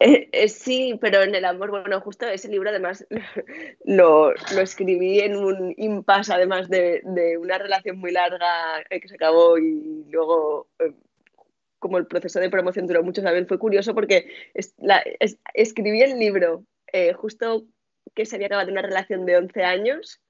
eh, 0.00 0.28
eh, 0.32 0.48
sí, 0.48 0.98
pero 1.00 1.22
en 1.22 1.34
el 1.34 1.44
amor, 1.44 1.70
bueno, 1.70 2.00
justo 2.00 2.26
ese 2.26 2.48
libro 2.48 2.68
además 2.68 3.06
lo, 3.84 4.34
escribí 4.60 5.20
en 5.20 5.36
un 5.36 5.72
impasse, 5.76 6.32
además 6.32 6.68
de, 6.68 7.00
de, 7.04 7.38
una 7.38 7.58
relación 7.58 7.98
muy 7.98 8.10
larga 8.10 8.46
eh, 8.90 9.00
que 9.00 9.08
se 9.08 9.14
acabó 9.14 9.56
y 9.56 10.04
luego, 10.10 10.68
como 11.78 11.98
el 11.98 12.06
proceso 12.06 12.40
de 12.40 12.50
promoción 12.50 12.86
duró 12.86 13.02
mucho 13.04 13.22
también, 13.22 13.46
fue 13.46 13.58
curioso 13.58 13.94
porque 13.94 14.28
escribí 15.54 16.02
el 16.02 16.18
libro 16.18 16.64
justo 17.16 17.64
que 18.14 18.26
se 18.26 18.36
había 18.36 18.48
acabado 18.48 18.70
una 18.70 18.82
relación 18.82 19.26
de 19.26 19.36
11 19.36 19.64
años 19.64 20.20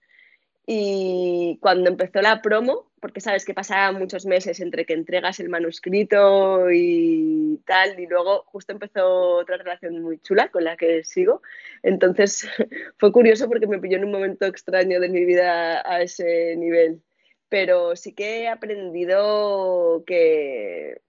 Y 0.66 1.58
cuando 1.60 1.90
empezó 1.90 2.22
la 2.22 2.40
promo, 2.40 2.90
porque 3.00 3.20
sabes 3.20 3.44
que 3.44 3.52
pasaban 3.52 3.98
muchos 3.98 4.24
meses 4.24 4.60
entre 4.60 4.86
que 4.86 4.94
entregas 4.94 5.38
el 5.40 5.50
manuscrito 5.50 6.70
y 6.72 7.60
tal, 7.66 8.00
y 8.00 8.06
luego 8.06 8.44
justo 8.46 8.72
empezó 8.72 9.36
otra 9.36 9.58
relación 9.58 10.00
muy 10.02 10.18
chula 10.20 10.50
con 10.50 10.64
la 10.64 10.76
que 10.76 11.04
sigo. 11.04 11.42
Entonces 11.82 12.48
fue 12.98 13.12
curioso 13.12 13.48
porque 13.48 13.66
me 13.66 13.78
pilló 13.78 13.98
en 13.98 14.04
un 14.04 14.12
momento 14.12 14.46
extraño 14.46 15.00
de 15.00 15.08
mi 15.10 15.24
vida 15.24 15.82
a 15.90 16.02
ese 16.02 16.56
nivel. 16.56 17.02
Pero 17.48 17.94
sí 17.96 18.14
que 18.14 18.42
he 18.42 18.48
aprendido 18.48 20.02
que, 20.06 21.02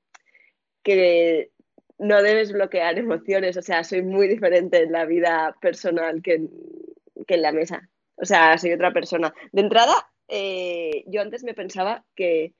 que 0.84 1.52
no 1.98 2.22
debes 2.22 2.52
bloquear 2.52 2.98
emociones. 3.00 3.58
O 3.58 3.62
sea, 3.62 3.84
soy 3.86 4.02
muy 4.04 4.28
diferente 4.28 4.84
en 4.84 4.92
la 4.92 5.06
vida 5.06 5.56
personal 5.62 6.22
que 6.22 6.50
que 7.28 7.36
en 7.36 7.42
la 7.42 7.52
mesa. 7.52 7.90
O 8.18 8.26
sea, 8.26 8.58
soy 8.58 8.74
otra 8.74 8.94
persona. 8.94 9.34
De 9.52 9.62
entrada, 9.62 9.94
eh, 10.28 11.04
yo 11.08 11.22
antes 11.22 11.44
me 11.44 11.54
pensaba 11.54 12.06
que 12.16 12.54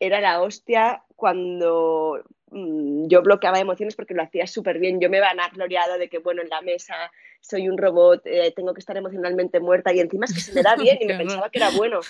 era 0.00 0.20
la 0.20 0.40
hostia 0.40 1.04
cuando 1.14 2.22
mm, 2.50 3.06
yo 3.08 3.22
bloqueaba 3.22 3.60
emociones 3.60 3.94
porque 3.94 4.14
lo 4.14 4.22
hacía 4.22 4.46
súper 4.46 4.78
bien. 4.78 5.00
Yo 5.00 5.10
me 5.10 5.20
gloriado 5.52 5.98
de 5.98 6.08
que, 6.08 6.18
bueno, 6.18 6.42
en 6.42 6.48
la 6.48 6.62
mesa 6.62 6.94
soy 7.40 7.68
un 7.68 7.78
robot, 7.78 8.22
eh, 8.24 8.52
tengo 8.56 8.74
que 8.74 8.80
estar 8.80 8.96
emocionalmente 8.96 9.60
muerta 9.60 9.92
y 9.92 10.00
encima 10.00 10.24
es 10.24 10.34
que 10.34 10.40
se 10.40 10.54
me 10.54 10.62
da 10.62 10.74
bien 10.76 10.98
y 11.00 11.06
me 11.06 11.16
pensaba 11.16 11.50
que 11.50 11.58
era 11.58 11.70
bueno. 11.70 12.00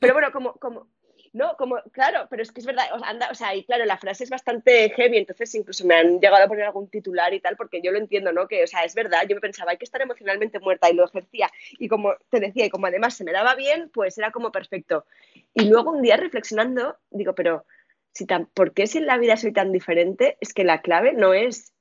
Pero 0.00 0.14
bueno, 0.14 0.30
como, 0.32 0.54
como, 0.54 0.88
no, 1.32 1.56
como, 1.56 1.80
claro, 1.92 2.26
pero 2.28 2.42
es 2.42 2.50
que 2.50 2.60
es 2.60 2.66
verdad, 2.66 2.86
anda, 3.04 3.28
o 3.30 3.34
sea, 3.34 3.54
y 3.54 3.62
claro, 3.64 3.84
la 3.84 3.98
frase 3.98 4.24
es 4.24 4.30
bastante 4.30 4.90
heavy, 4.90 5.18
entonces 5.18 5.54
incluso 5.54 5.86
me 5.86 5.94
han 5.94 6.20
llegado 6.20 6.44
a 6.44 6.48
poner 6.48 6.64
algún 6.64 6.88
titular 6.88 7.32
y 7.32 7.40
tal, 7.40 7.56
porque 7.56 7.80
yo 7.80 7.92
lo 7.92 7.98
entiendo, 7.98 8.32
¿no? 8.32 8.48
Que, 8.48 8.64
o 8.64 8.66
sea, 8.66 8.84
es 8.84 8.96
verdad, 8.96 9.22
yo 9.28 9.36
me 9.36 9.40
pensaba, 9.40 9.70
hay 9.70 9.78
que 9.78 9.84
estar 9.84 10.02
emocionalmente 10.02 10.58
muerta 10.58 10.90
y 10.90 10.94
lo 10.94 11.04
ejercía, 11.04 11.48
y 11.78 11.86
como 11.86 12.14
te 12.30 12.40
decía, 12.40 12.66
y 12.66 12.70
como 12.70 12.86
además 12.86 13.14
se 13.14 13.22
me 13.22 13.32
daba 13.32 13.54
bien, 13.54 13.90
pues 13.90 14.18
era 14.18 14.32
como 14.32 14.50
perfecto. 14.50 15.06
Y 15.54 15.68
luego 15.68 15.92
un 15.92 16.02
día 16.02 16.16
reflexionando, 16.16 16.98
digo, 17.10 17.34
pero, 17.34 17.64
si 18.12 18.26
tan, 18.26 18.46
¿por 18.46 18.72
qué 18.74 18.88
si 18.88 18.98
en 18.98 19.06
la 19.06 19.18
vida 19.18 19.36
soy 19.36 19.52
tan 19.52 19.70
diferente? 19.70 20.36
Es 20.40 20.52
que 20.52 20.64
la 20.64 20.82
clave 20.82 21.12
no 21.12 21.32
es 21.32 21.72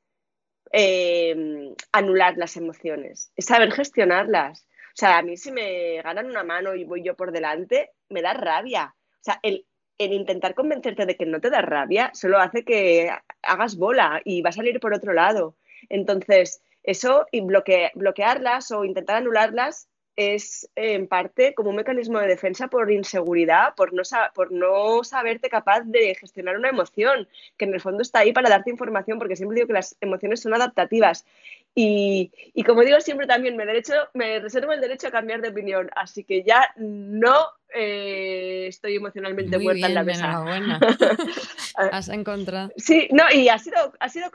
eh, 0.72 1.74
anular 1.91 2.38
las 2.38 2.56
emociones, 2.56 3.32
es 3.36 3.46
saber 3.46 3.72
gestionarlas. 3.72 4.68
O 4.89 5.00
sea, 5.00 5.18
a 5.18 5.22
mí 5.24 5.38
si 5.38 5.51
me 5.51 6.01
ganan 6.03 6.27
una 6.27 6.44
mano 6.44 6.75
y 6.75 6.84
voy 6.84 7.03
yo 7.03 7.15
por 7.15 7.32
delante, 7.32 7.91
me 8.10 8.22
da 8.22 8.34
rabia 8.34 8.96
o 9.20 9.24
sea, 9.24 9.40
el, 9.44 9.66
intentar 9.98 10.56
convencerte 10.56 11.06
de 11.06 11.18
que 11.18 11.26
no 11.26 11.42
te 11.42 11.50
da 11.50 11.62
rabia 11.62 12.12
solo 12.14 12.40
hace 12.40 12.64
que 12.64 13.12
hagas 13.42 13.76
bola 13.76 14.22
y 14.24 14.42
va 14.42 14.50
a 14.50 14.54
salir 14.54 14.80
por 14.80 14.94
otro 14.94 15.12
lado. 15.14 15.58
Entonces, 15.90 16.62
eso 16.84 17.26
y 17.32 17.42
bloquearlas 17.42 18.72
o 18.72 18.86
intentar 18.86 19.18
anularlas 19.18 19.88
es 20.20 20.70
en 20.76 21.08
parte 21.08 21.54
como 21.54 21.70
un 21.70 21.78
mecanismo 21.78 22.20
de 22.20 22.28
defensa 22.28 22.68
por 22.68 22.92
inseguridad, 22.92 23.74
por 23.76 23.94
no, 23.94 24.04
por 24.36 24.52
no 24.52 25.02
saberte 25.06 25.50
capaz 25.50 25.84
de 25.86 26.14
gestionar 26.14 26.58
una 26.58 26.68
emoción, 26.68 27.30
que 27.56 27.64
en 27.64 27.74
el 27.74 27.80
fondo 27.80 28.02
está 28.02 28.20
ahí 28.20 28.34
para 28.34 28.50
darte 28.50 28.70
información, 28.70 29.18
porque 29.18 29.38
siempre 29.38 29.56
digo 29.56 29.68
que 29.68 29.74
las 29.74 29.96
emociones 30.02 30.42
son 30.42 30.54
adaptativas. 30.54 31.26
Y, 31.74 32.34
y 32.54 32.64
como 32.64 32.82
digo 32.82 33.00
siempre 33.00 33.28
también, 33.28 33.56
me, 33.56 33.66
derecho, 33.66 33.94
me 34.14 34.40
reservo 34.40 34.74
el 34.74 34.82
derecho 34.82 35.08
a 35.08 35.12
cambiar 35.12 35.40
de 35.40 35.50
opinión, 35.50 35.90
así 35.96 36.26
que 36.26 36.44
ya 36.44 36.70
no 36.76 37.38
eh, 37.74 38.66
estoy 38.68 38.98
emocionalmente 38.98 39.58
muerta 39.58 39.88
en 39.88 39.94
la 39.94 40.04
mesa. 40.04 40.44
Has 41.76 42.10
encontrado. 42.10 42.74
Sí, 42.76 43.08
no, 43.12 43.24
y 43.34 43.48
ha 43.48 43.58
sido, 43.58 43.94
ha 44.02 44.10
sido 44.10 44.32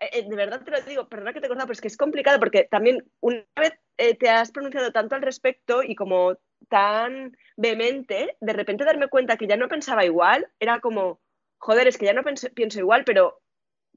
eh, 0.00 0.10
eh, 0.12 0.26
de 0.28 0.36
verdad 0.36 0.62
te 0.64 0.70
lo 0.70 0.80
digo, 0.80 1.08
perdona 1.08 1.32
que 1.32 1.40
te 1.40 1.46
he 1.46 1.48
cortado, 1.48 1.66
pero 1.66 1.74
es 1.74 1.80
que 1.80 1.88
es 1.88 1.96
complicado 1.96 2.38
porque 2.38 2.64
también 2.70 3.04
una 3.20 3.44
vez 3.56 3.74
eh, 3.98 4.16
te 4.16 4.30
has 4.30 4.50
pronunciado 4.50 4.92
tanto 4.92 5.14
al 5.14 5.22
respecto 5.22 5.82
y 5.82 5.94
como 5.94 6.36
tan 6.68 7.36
vehemente, 7.56 8.36
de 8.40 8.52
repente 8.52 8.84
darme 8.84 9.08
cuenta 9.08 9.36
que 9.36 9.46
ya 9.46 9.56
no 9.56 9.68
pensaba 9.68 10.04
igual, 10.04 10.46
era 10.58 10.80
como, 10.80 11.20
joder, 11.58 11.86
es 11.88 11.98
que 11.98 12.06
ya 12.06 12.12
no 12.12 12.22
pienso 12.22 12.78
igual, 12.78 13.04
pero 13.04 13.40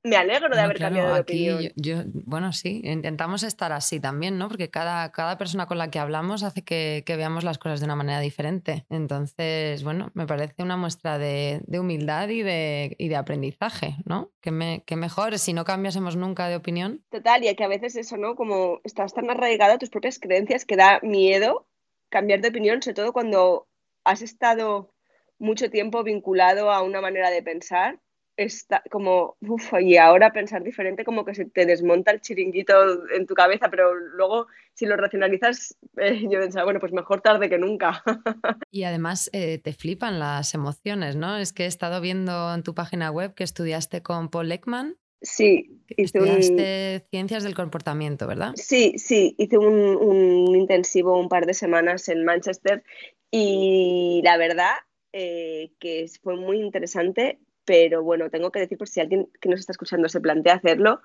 me 0.03 0.17
alegro 0.17 0.53
de 0.53 0.61
haber 0.61 0.77
cambiado 0.77 1.13
de 1.13 1.21
opinión. 1.21 1.71
Yo, 1.75 2.03
bueno, 2.25 2.51
sí, 2.51 2.81
intentamos 2.83 3.43
estar 3.43 3.71
así 3.71 4.01
también, 4.01 4.37
¿no? 4.37 4.49
Porque 4.49 4.69
cada, 4.69 5.11
cada 5.13 5.37
persona 5.37 5.65
con 5.65 5.77
la 5.77 5.89
que 5.89 5.99
hablamos 5.99 6.43
hace 6.43 6.63
que, 6.63 7.03
veamos 7.07 7.45
las 7.45 7.57
cosas 7.57 7.79
de 7.79 7.85
una 7.85 7.95
manera 7.95 8.19
diferente. 8.19 8.85
Entonces, 8.89 9.83
bueno, 9.83 10.11
me 10.13 10.27
parece 10.27 10.61
una 10.61 10.75
muestra 10.75 11.17
de, 11.17 11.61
humildad 11.79 12.27
y 12.29 12.43
de, 12.43 12.95
de, 12.99 13.15
aprendizaje, 13.15 13.95
¿no? 14.05 14.31
Que, 14.41 14.51
me, 14.51 14.83
que 14.85 14.97
mejor 14.97 15.39
si 15.39 15.53
no 15.53 15.63
cambiásemos 15.63 16.17
nunca 16.17 16.49
de 16.49 16.57
opinión. 16.57 17.03
Total, 17.09 17.43
y 17.45 17.55
que 17.55 17.63
a 17.63 17.69
veces 17.69 17.95
eso, 17.95 18.17
¿no? 18.17 18.35
Como 18.35 18.81
estás 18.83 19.13
tan 19.13 19.29
arraigado 19.29 19.73
a 19.73 19.77
tus 19.77 19.89
propias 19.89 20.19
creencias 20.19 20.65
que 20.65 20.75
da 20.75 20.99
miedo 21.01 21.67
cambiar 22.09 22.41
de 22.41 22.49
opinión, 22.49 22.81
sobre 22.81 22.95
todo 22.95 23.13
cuando 23.13 23.67
has 24.03 24.21
estado 24.21 24.93
mucho 25.39 25.69
tiempo 25.69 26.03
vinculado 26.03 26.71
a 26.71 26.81
una 26.81 27.01
manera 27.01 27.29
de 27.29 27.41
pensar 27.41 27.99
está 28.37 28.83
como, 28.89 29.37
uf, 29.41 29.73
y 29.81 29.97
ahora 29.97 30.33
pensar 30.33 30.63
diferente 30.63 31.03
como 31.03 31.25
que 31.25 31.35
se 31.35 31.45
te 31.45 31.65
desmonta 31.65 32.11
el 32.11 32.21
chiringuito 32.21 32.73
en 33.11 33.25
tu 33.25 33.33
cabeza, 33.35 33.69
pero 33.69 33.93
luego 33.93 34.47
si 34.73 34.85
lo 34.85 34.97
racionalizas, 34.97 35.77
eh, 35.97 36.23
yo 36.23 36.39
pensaba, 36.39 36.65
bueno, 36.65 36.79
pues 36.79 36.93
mejor 36.93 37.21
tarde 37.21 37.49
que 37.49 37.57
nunca. 37.57 38.03
y 38.71 38.83
además 38.83 39.29
eh, 39.33 39.59
te 39.59 39.73
flipan 39.73 40.19
las 40.19 40.53
emociones, 40.53 41.15
¿no? 41.15 41.37
Es 41.37 41.53
que 41.53 41.63
he 41.63 41.67
estado 41.67 42.01
viendo 42.01 42.53
en 42.53 42.63
tu 42.63 42.73
página 42.73 43.11
web 43.11 43.33
que 43.35 43.43
estudiaste 43.43 44.01
con 44.01 44.29
Paul 44.29 44.51
Ekman. 44.51 44.97
Sí, 45.21 45.81
hice 45.87 46.17
estudiaste 46.17 47.07
ciencias 47.09 47.43
del 47.43 47.55
comportamiento, 47.55 48.27
¿verdad? 48.27 48.51
Sí, 48.55 48.95
sí, 48.97 49.35
hice 49.37 49.57
un, 49.57 49.95
un, 49.95 50.53
intensivo 50.53 51.17
un 51.17 51.29
par 51.29 51.45
de 51.45 51.53
semanas 51.53 52.09
en 52.09 52.25
Manchester 52.25 52.83
y 53.31 54.21
la 54.25 54.35
verdad 54.37 54.73
eh, 55.13 55.71
que 55.79 56.07
fue 56.21 56.35
muy 56.35 56.59
interesante 56.59 57.39
pero 57.65 58.03
bueno, 58.03 58.29
tengo 58.29 58.51
que 58.51 58.59
decir 58.59 58.77
por 58.77 58.87
si 58.87 58.99
alguien 58.99 59.29
que 59.39 59.49
nos 59.49 59.59
está 59.59 59.71
escuchando 59.71 60.09
se 60.09 60.21
plantea 60.21 60.55
hacerlo, 60.55 61.01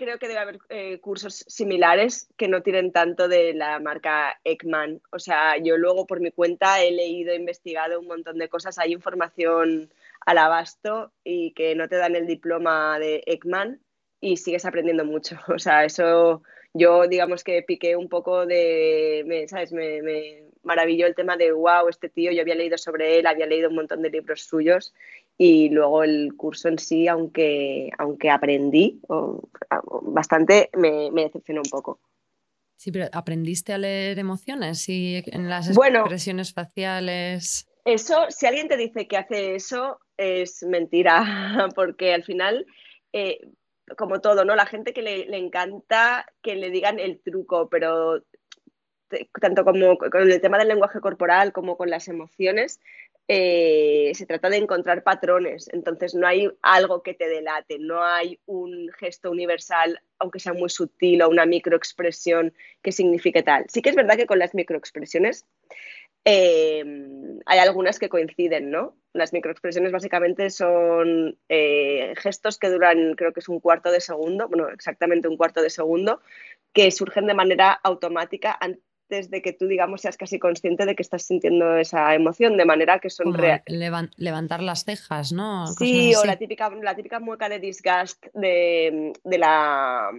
creo 0.00 0.18
que 0.18 0.28
debe 0.28 0.40
haber 0.40 0.58
eh, 0.70 0.98
cursos 1.00 1.44
similares 1.46 2.28
que 2.38 2.48
no 2.48 2.62
tienen 2.62 2.90
tanto 2.90 3.28
de 3.28 3.52
la 3.52 3.78
marca 3.80 4.40
Ekman. 4.44 5.02
O 5.12 5.18
sea, 5.18 5.58
yo 5.58 5.76
luego 5.76 6.06
por 6.06 6.20
mi 6.20 6.30
cuenta 6.30 6.82
he 6.82 6.90
leído, 6.90 7.34
investigado 7.34 8.00
un 8.00 8.06
montón 8.06 8.38
de 8.38 8.48
cosas, 8.48 8.78
hay 8.78 8.92
información 8.94 9.92
al 10.24 10.38
abasto 10.38 11.12
y 11.22 11.52
que 11.52 11.74
no 11.74 11.88
te 11.88 11.96
dan 11.96 12.16
el 12.16 12.26
diploma 12.26 12.98
de 12.98 13.22
Ekman 13.26 13.80
y 14.20 14.38
sigues 14.38 14.64
aprendiendo 14.64 15.04
mucho. 15.04 15.36
O 15.54 15.58
sea, 15.58 15.84
eso 15.84 16.42
yo 16.72 17.06
digamos 17.08 17.44
que 17.44 17.62
piqué 17.62 17.96
un 17.96 18.08
poco 18.08 18.46
de, 18.46 19.46
¿sabes? 19.48 19.72
Me, 19.72 20.02
me, 20.02 20.49
maravilló 20.62 21.06
el 21.06 21.14
tema 21.14 21.36
de, 21.36 21.52
wow, 21.52 21.88
este 21.88 22.08
tío, 22.08 22.32
yo 22.32 22.42
había 22.42 22.54
leído 22.54 22.78
sobre 22.78 23.18
él, 23.18 23.26
había 23.26 23.46
leído 23.46 23.68
un 23.68 23.76
montón 23.76 24.02
de 24.02 24.10
libros 24.10 24.42
suyos 24.42 24.94
y 25.38 25.70
luego 25.70 26.02
el 26.02 26.34
curso 26.36 26.68
en 26.68 26.78
sí, 26.78 27.08
aunque, 27.08 27.90
aunque 27.98 28.30
aprendí 28.30 29.00
bastante, 30.02 30.70
me, 30.76 31.10
decepcionó 31.10 31.62
un 31.64 31.70
poco. 31.70 32.00
Sí, 32.76 32.92
pero 32.92 33.06
¿aprendiste 33.12 33.72
a 33.72 33.78
leer 33.78 34.18
emociones 34.18 34.88
y 34.88 35.22
en 35.26 35.48
las 35.48 35.68
expresiones 35.70 36.52
faciales? 36.52 37.68
Eso, 37.84 38.26
si 38.28 38.46
alguien 38.46 38.68
te 38.68 38.76
dice 38.76 39.06
que 39.06 39.16
hace 39.16 39.54
eso, 39.54 39.98
es 40.16 40.62
mentira, 40.62 41.68
porque 41.74 42.12
al 42.14 42.24
final 42.24 42.66
eh, 43.12 43.40
como 43.96 44.20
todo, 44.20 44.44
¿no? 44.44 44.54
La 44.54 44.66
gente 44.66 44.92
que 44.92 45.02
le, 45.02 45.36
encanta 45.36 46.26
que 46.42 46.54
le 46.54 46.70
digan 46.70 46.98
el 46.98 47.20
truco, 47.20 47.68
pero 47.68 48.22
tanto 49.40 49.64
como 49.64 49.98
con 49.98 50.30
el 50.30 50.40
tema 50.40 50.58
del 50.58 50.68
lenguaje 50.68 51.00
corporal 51.00 51.52
como 51.52 51.76
con 51.76 51.90
las 51.90 52.08
emociones, 52.08 52.80
eh, 53.32 54.10
se 54.14 54.26
trata 54.26 54.50
de 54.50 54.56
encontrar 54.56 55.04
patrones. 55.04 55.68
Entonces 55.72 56.14
no 56.14 56.26
hay 56.26 56.50
algo 56.62 57.02
que 57.02 57.14
te 57.14 57.28
delate, 57.28 57.78
no 57.78 58.02
hay 58.02 58.40
un 58.46 58.90
gesto 58.98 59.30
universal, 59.30 60.00
aunque 60.18 60.40
sea 60.40 60.52
muy 60.52 60.68
sutil, 60.68 61.22
o 61.22 61.28
una 61.28 61.46
microexpresión 61.46 62.52
que 62.82 62.92
signifique 62.92 63.42
tal. 63.42 63.66
Sí 63.68 63.82
que 63.82 63.90
es 63.90 63.96
verdad 63.96 64.16
que 64.16 64.26
con 64.26 64.40
las 64.40 64.54
microexpresiones 64.54 65.46
eh, 66.24 66.84
hay 67.46 67.58
algunas 67.60 67.98
que 67.98 68.08
coinciden, 68.08 68.70
¿no? 68.70 68.96
Las 69.12 69.32
microexpresiones 69.32 69.92
básicamente 69.92 70.50
son 70.50 71.38
eh, 71.48 72.14
gestos 72.16 72.58
que 72.58 72.68
duran, 72.68 73.14
creo 73.14 73.32
que 73.32 73.40
es 73.40 73.48
un 73.48 73.60
cuarto 73.60 73.90
de 73.90 74.00
segundo, 74.00 74.48
bueno, 74.48 74.68
exactamente 74.68 75.28
un 75.28 75.36
cuarto 75.36 75.62
de 75.62 75.70
segundo, 75.70 76.20
que 76.72 76.90
surgen 76.90 77.26
de 77.26 77.34
manera 77.34 77.72
automática 77.72 78.58
antes 79.10 79.30
de 79.30 79.42
que 79.42 79.52
tú, 79.52 79.66
digamos, 79.66 80.02
seas 80.02 80.16
casi 80.16 80.38
consciente 80.38 80.86
de 80.86 80.94
que 80.94 81.02
estás 81.02 81.24
sintiendo 81.24 81.76
esa 81.76 82.14
emoción, 82.14 82.56
de 82.56 82.64
manera 82.64 83.00
que 83.00 83.10
son 83.10 83.34
reales. 83.34 83.64
levantar 84.16 84.62
las 84.62 84.84
cejas, 84.84 85.32
¿no? 85.32 85.66
sí, 85.66 86.14
o 86.14 86.24
la 86.24 86.36
típica, 86.36 86.70
la 86.70 86.94
típica 86.94 87.18
mueca 87.18 87.48
de 87.48 87.58
disgust 87.58 88.24
de, 88.34 89.12
de, 89.24 89.38
la, 89.38 90.10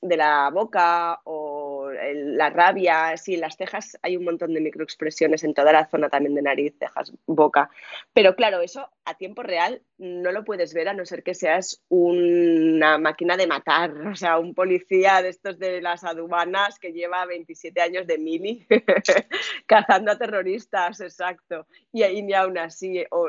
de 0.00 0.16
la 0.16 0.50
boca 0.50 1.20
o 1.24 1.65
la 1.92 2.50
rabia, 2.50 3.16
sí, 3.16 3.36
las 3.36 3.56
cejas 3.56 3.98
hay 4.02 4.16
un 4.16 4.24
montón 4.24 4.54
de 4.54 4.60
microexpresiones 4.60 5.44
en 5.44 5.54
toda 5.54 5.72
la 5.72 5.86
zona 5.86 6.08
también 6.08 6.34
de 6.34 6.42
nariz, 6.42 6.74
cejas, 6.78 7.12
boca. 7.26 7.70
Pero 8.12 8.34
claro, 8.34 8.60
eso 8.60 8.90
a 9.04 9.14
tiempo 9.14 9.42
real 9.42 9.82
no 9.98 10.32
lo 10.32 10.44
puedes 10.44 10.74
ver 10.74 10.88
a 10.88 10.94
no 10.94 11.06
ser 11.06 11.22
que 11.22 11.34
seas 11.34 11.82
una 11.88 12.98
máquina 12.98 13.36
de 13.36 13.46
matar, 13.46 13.90
o 14.06 14.16
sea, 14.16 14.38
un 14.38 14.54
policía 14.54 15.22
de 15.22 15.30
estos 15.30 15.58
de 15.58 15.80
las 15.80 16.04
aduanas 16.04 16.78
que 16.78 16.92
lleva 16.92 17.24
27 17.26 17.80
años 17.80 18.06
de 18.06 18.18
mili 18.18 18.66
cazando 19.66 20.12
a 20.12 20.18
terroristas, 20.18 21.00
exacto, 21.00 21.66
y, 21.92 22.02
ahí 22.02 22.22
ni 22.22 22.34
aún 22.34 22.58
así, 22.58 23.04
o, 23.10 23.28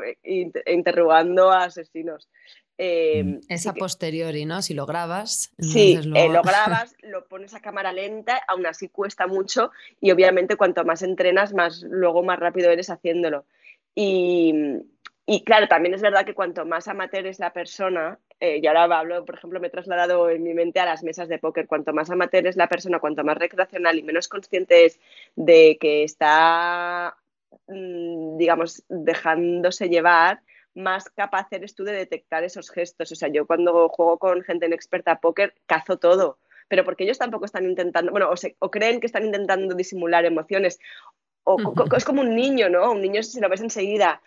interrogando 0.66 1.50
a 1.50 1.64
asesinos. 1.64 2.28
Eh, 2.80 3.40
es 3.48 3.66
a 3.66 3.74
posteriori, 3.74 4.44
¿no? 4.44 4.62
Si 4.62 4.72
lo 4.72 4.86
grabas. 4.86 5.52
Sí, 5.58 6.00
lo... 6.02 6.16
Eh, 6.16 6.28
lo... 6.28 6.42
grabas, 6.44 6.94
lo 7.02 7.24
pones 7.26 7.54
a 7.54 7.60
cámara 7.60 7.92
lenta, 7.92 8.40
aún 8.46 8.66
así 8.66 8.88
cuesta 8.88 9.26
mucho 9.26 9.72
y 10.00 10.12
obviamente 10.12 10.56
cuanto 10.56 10.84
más 10.84 11.02
entrenas, 11.02 11.52
más 11.52 11.82
luego 11.82 12.22
más 12.22 12.38
rápido 12.38 12.70
eres 12.70 12.88
haciéndolo. 12.88 13.44
Y, 13.96 14.54
y 15.26 15.42
claro, 15.42 15.66
también 15.66 15.94
es 15.94 16.02
verdad 16.02 16.24
que 16.24 16.34
cuanto 16.34 16.64
más 16.64 16.86
amateur 16.86 17.26
es 17.26 17.40
la 17.40 17.52
persona, 17.52 18.18
eh, 18.40 18.60
y 18.62 18.66
ahora 18.68 18.84
hablo, 18.84 19.24
por 19.24 19.34
ejemplo, 19.34 19.58
me 19.58 19.66
he 19.66 19.70
trasladado 19.70 20.30
en 20.30 20.44
mi 20.44 20.54
mente 20.54 20.78
a 20.78 20.86
las 20.86 21.02
mesas 21.02 21.28
de 21.28 21.38
póker, 21.38 21.66
cuanto 21.66 21.92
más 21.92 22.08
amateur 22.10 22.46
es 22.46 22.56
la 22.56 22.68
persona, 22.68 23.00
cuanto 23.00 23.24
más 23.24 23.36
recreacional 23.36 23.98
y 23.98 24.04
menos 24.04 24.28
consciente 24.28 24.86
es 24.86 25.00
de 25.34 25.76
que 25.80 26.04
está, 26.04 27.16
mm, 27.66 28.36
digamos, 28.36 28.84
dejándose 28.88 29.88
llevar, 29.88 30.40
más 30.78 31.10
capaz 31.10 31.48
eres 31.50 31.74
tú 31.74 31.84
de 31.84 31.92
detectar 31.92 32.44
esos 32.44 32.70
gestos. 32.70 33.12
O 33.12 33.14
sea, 33.14 33.28
yo 33.28 33.46
cuando 33.46 33.88
juego 33.88 34.18
con 34.18 34.42
gente 34.42 34.66
en 34.66 34.72
experta 34.72 35.20
póker, 35.20 35.54
cazo 35.66 35.98
todo, 35.98 36.38
pero 36.68 36.84
porque 36.84 37.04
ellos 37.04 37.18
tampoco 37.18 37.44
están 37.44 37.64
intentando, 37.64 38.12
bueno, 38.12 38.30
o, 38.58 38.70
creen 38.70 39.00
que 39.00 39.06
están 39.06 39.24
intentando 39.24 39.74
disimular 39.74 40.24
emociones. 40.24 40.78
O, 41.44 41.56
es 41.96 42.04
como 42.04 42.22
un 42.22 42.34
niño, 42.34 42.68
¿no? 42.68 42.92
Un 42.92 43.02
niño 43.02 43.22
si 43.22 43.40
lo 43.40 43.48
ves 43.48 43.60
enseguida. 43.60 44.22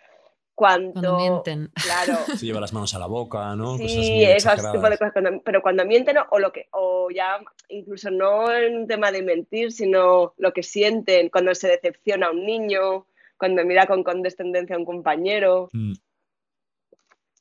Cuando, 0.54 1.16
mienten. 1.16 1.72
Claro. 1.74 2.18
Se 2.36 2.44
lleva 2.44 2.60
las 2.60 2.74
manos 2.74 2.94
a 2.94 2.98
la 2.98 3.06
boca, 3.06 3.56
¿no? 3.56 3.78
Sí, 3.78 4.22
esas 4.22 4.70
tipo 4.70 4.88
de 4.88 4.98
cosas. 4.98 5.14
pero 5.44 5.62
cuando 5.62 5.86
mienten, 5.86 6.18
o 6.30 6.38
lo 6.38 6.52
que, 6.52 6.68
o 6.72 7.08
ya 7.10 7.40
incluso 7.68 8.10
no 8.10 8.52
en 8.52 8.76
un 8.76 8.86
tema 8.86 9.10
de 9.10 9.22
mentir, 9.22 9.72
sino 9.72 10.34
lo 10.36 10.52
que 10.52 10.62
sienten, 10.62 11.30
cuando 11.30 11.54
se 11.54 11.68
decepciona 11.68 12.26
a 12.26 12.30
un 12.32 12.44
niño, 12.44 13.06
cuando 13.38 13.64
mira 13.64 13.86
con 13.86 14.04
condescendencia 14.04 14.76
a 14.76 14.78
un 14.78 14.84
compañero. 14.84 15.70
Mm. 15.72 15.94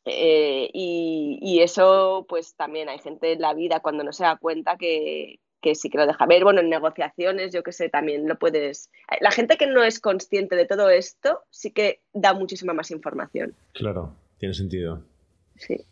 Eh, 0.06 0.70
y, 0.74 1.60
eso, 1.62 2.26
pues 2.28 2.56
también 2.56 2.90
hay 2.90 3.00
gente 3.00 3.34
en 3.34 3.42
la 3.42 3.54
vida 3.54 3.82
cuando 3.82 4.04
no 4.04 4.14
se 4.14 4.24
da 4.24 4.36
cuenta 4.38 4.78
que, 4.78 5.40
sí 5.76 5.90
que 5.90 5.98
lo 5.98 6.08
deja 6.08 6.26
ver. 6.26 6.44
Bueno, 6.44 6.62
en 6.62 6.70
negociaciones, 6.70 7.54
yo 7.54 7.64
que 7.64 7.72
sé, 7.72 7.90
también 7.90 8.28
lo 8.28 8.38
puedes. 8.40 8.90
La 9.20 9.32
gente 9.32 9.58
que 9.58 9.68
no 9.68 9.84
es 9.84 10.00
consciente 10.00 10.56
de 10.56 10.66
todo 10.66 10.90
esto 10.90 11.42
sí 11.50 11.72
que 11.72 12.02
da 12.14 12.34
muchísima 12.34 12.74
más 12.74 12.90
información. 12.92 13.56
Claro, 13.74 14.16
tiene 14.40 14.54
sentido. 14.54 15.04
Sí. 15.58 15.86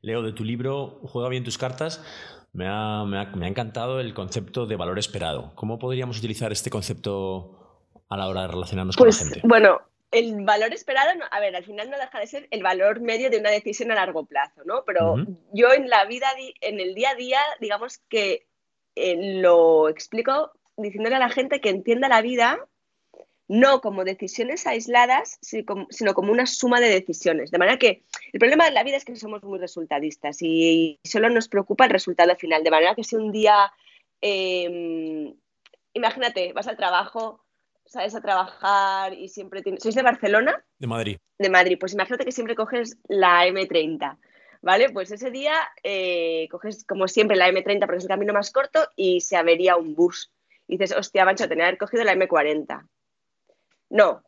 Leo, 0.00 0.22
de 0.22 0.32
tu 0.32 0.44
libro 0.44 1.00
Juega 1.02 1.28
bien 1.28 1.44
tus 1.44 1.58
cartas, 1.58 2.02
me 2.52 2.66
ha, 2.68 3.04
encantado 3.42 4.00
el 4.00 4.14
concepto 4.14 4.66
de 4.66 4.76
valor 4.76 4.98
esperado. 4.98 5.52
¿Cómo 5.54 5.78
podríamos 5.78 6.18
utilizar 6.18 6.52
este 6.52 6.70
concepto 6.70 7.82
a 8.08 8.16
la 8.16 8.28
hora 8.28 8.42
de 8.42 8.48
relacionarnos 8.48 8.96
con 8.96 9.06
la 9.06 9.10
pues, 9.10 9.18
gente? 9.18 9.46
Bueno, 9.46 9.80
el 10.10 10.44
valor 10.44 10.72
esperado, 10.72 11.10
a 11.30 11.40
ver, 11.40 11.56
al 11.56 11.64
final 11.64 11.90
no 11.90 11.98
deja 11.98 12.20
de 12.20 12.26
ser 12.26 12.48
el 12.50 12.62
valor 12.62 13.00
medio 13.00 13.28
de 13.30 13.38
una 13.38 13.50
decisión 13.50 13.90
a 13.90 13.96
largo 13.96 14.24
plazo, 14.24 14.62
¿no? 14.64 14.84
Pero 14.84 15.16
yo 15.52 15.72
en 15.72 15.88
la 15.88 16.04
vida, 16.04 16.28
en 16.60 16.80
el 16.80 16.94
día 16.94 17.10
a 17.10 17.14
día, 17.14 17.40
digamos 17.60 17.98
que 18.08 18.46
eh, 18.94 19.40
lo 19.40 19.88
explico 19.88 20.52
diciéndole 20.76 21.16
a 21.16 21.20
la 21.20 21.28
gente 21.28 21.60
que 21.60 21.70
entienda 21.70 22.08
la 22.08 22.22
vida 22.22 22.66
no 23.48 23.80
como 23.80 24.04
decisiones 24.04 24.66
aisladas, 24.66 25.38
sino 25.40 26.14
como 26.14 26.32
una 26.32 26.46
suma 26.46 26.80
de 26.80 26.88
decisiones. 26.88 27.50
De 27.50 27.58
manera 27.58 27.78
que 27.78 28.02
el 28.32 28.40
problema 28.40 28.64
de 28.64 28.72
la 28.72 28.82
vida 28.82 28.96
es 28.96 29.04
que 29.04 29.14
somos 29.14 29.42
muy 29.44 29.58
resultadistas 29.58 30.38
y 30.40 30.98
solo 31.04 31.30
nos 31.30 31.48
preocupa 31.48 31.84
el 31.84 31.92
resultado 31.92 32.34
final. 32.36 32.64
De 32.64 32.70
manera 32.70 32.94
que 32.94 33.04
si 33.04 33.14
un 33.14 33.30
día, 33.30 33.72
em, 34.20 35.34
imagínate, 35.94 36.52
vas 36.54 36.66
al 36.66 36.76
trabajo, 36.76 37.45
sales 37.86 38.14
a 38.14 38.20
trabajar 38.20 39.14
y 39.14 39.28
siempre 39.28 39.62
tienes... 39.62 39.82
¿Sois 39.82 39.94
de 39.94 40.02
Barcelona? 40.02 40.64
De 40.78 40.86
Madrid. 40.86 41.18
De 41.38 41.50
Madrid. 41.50 41.76
Pues 41.78 41.94
imagínate 41.94 42.24
que 42.24 42.32
siempre 42.32 42.54
coges 42.54 42.98
la 43.08 43.46
M30, 43.46 44.18
¿vale? 44.62 44.90
Pues 44.90 45.10
ese 45.10 45.30
día 45.30 45.54
eh, 45.82 46.48
coges 46.50 46.84
como 46.84 47.08
siempre 47.08 47.36
la 47.36 47.48
M30 47.48 47.80
porque 47.80 47.98
es 47.98 48.04
el 48.04 48.08
camino 48.08 48.32
más 48.32 48.50
corto 48.50 48.88
y 48.96 49.20
se 49.20 49.36
avería 49.36 49.76
un 49.76 49.94
bus. 49.94 50.32
Y 50.68 50.78
dices, 50.78 50.96
hostia, 50.96 51.24
macho, 51.24 51.48
tenía 51.48 51.64
que 51.64 51.68
haber 51.68 51.78
cogido 51.78 52.04
la 52.04 52.14
M40. 52.14 52.86
No, 53.90 54.22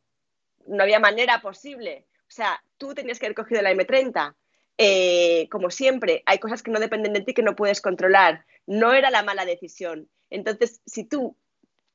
no 0.66 0.82
había 0.82 1.00
manera 1.00 1.40
posible. 1.40 2.06
O 2.22 2.30
sea, 2.30 2.62
tú 2.76 2.94
tenías 2.94 3.18
que 3.18 3.26
haber 3.26 3.36
cogido 3.36 3.62
la 3.62 3.72
M30. 3.72 4.34
Eh, 4.80 5.48
como 5.50 5.70
siempre, 5.70 6.22
hay 6.26 6.38
cosas 6.38 6.62
que 6.62 6.70
no 6.70 6.78
dependen 6.78 7.12
de 7.12 7.22
ti 7.22 7.34
que 7.34 7.42
no 7.42 7.56
puedes 7.56 7.80
controlar. 7.80 8.44
No 8.66 8.92
era 8.92 9.10
la 9.10 9.24
mala 9.24 9.44
decisión. 9.44 10.08
Entonces, 10.30 10.80
si 10.86 11.04
tú 11.04 11.36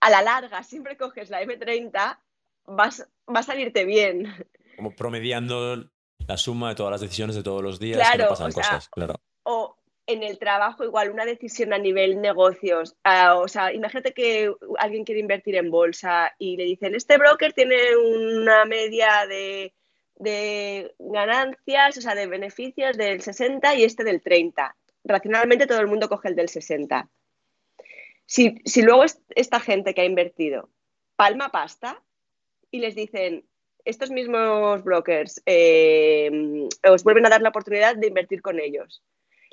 a 0.04 0.10
la 0.10 0.22
larga 0.22 0.63
siempre 0.63 0.98
coges 0.98 1.30
la 1.30 1.42
M30, 1.42 2.20
vas, 2.66 3.08
va 3.34 3.39
a 3.39 3.44
salirte 3.44 3.86
bien. 3.86 4.28
Como 4.76 4.94
promediando 4.96 5.89
la 6.28 6.38
suma 6.38 6.70
de 6.70 6.76
todas 6.76 6.92
las 6.92 7.02
decisiones 7.02 7.38
de 7.38 7.44
todos 7.44 7.63
los 7.63 7.80
días 7.80 7.98
claro, 7.98 8.30
pasan 8.30 8.52
cosas, 8.52 8.89
claro. 8.89 9.16
O 9.44 9.78
en 10.06 10.24
el 10.24 10.38
trabajo 10.39 10.84
igual 10.84 11.10
una 11.10 11.24
decisión 11.24 11.72
a 11.72 11.78
nivel 11.78 12.20
negocios. 12.20 12.98
O 13.36 13.48
sea, 13.48 13.72
imagínate 13.72 14.13
que 14.13 14.54
alguien 14.78 15.06
quiere 15.06 15.22
invertir 15.22 15.56
en 15.56 15.72
bolsa 15.72 16.34
y 16.38 16.58
le 16.58 16.66
dicen, 16.66 16.96
este 16.96 17.18
broker 17.18 17.54
tiene 17.54 17.96
una 17.96 18.66
media 18.66 19.26
de, 19.26 19.74
de 20.16 20.94
ganancias, 21.00 21.98
o 21.98 22.02
sea, 22.02 22.13
de 22.13 22.28
beneficios 22.28 22.98
del 22.98 23.22
60 23.22 23.76
y 23.76 23.86
este 23.86 24.04
del 24.04 24.22
30. 24.22 24.76
Racionalmente 25.06 25.66
todo 25.66 25.80
el 25.80 25.88
mundo 25.88 26.10
coge 26.10 26.28
el 26.28 26.36
del 26.36 26.50
60. 26.50 27.10
Si, 28.26 28.82
luego 28.82 29.04
esta 29.36 29.60
gente 29.60 29.94
que 29.94 30.02
ha 30.02 30.06
invertido 30.06 30.70
palma 31.16 31.50
pasta 31.50 32.02
y 32.72 32.80
les 32.80 32.96
dicen, 32.96 33.46
estos 33.86 34.10
mismos 34.10 34.84
brokers 34.84 35.42
eh, 35.46 36.68
os 36.90 37.04
vuelven 37.04 37.26
a 37.26 37.30
dar 37.30 37.42
la 37.42 37.50
oportunidad 37.50 37.96
de 37.96 38.08
invertir 38.08 38.42
con 38.42 38.60
ellos. 38.60 39.04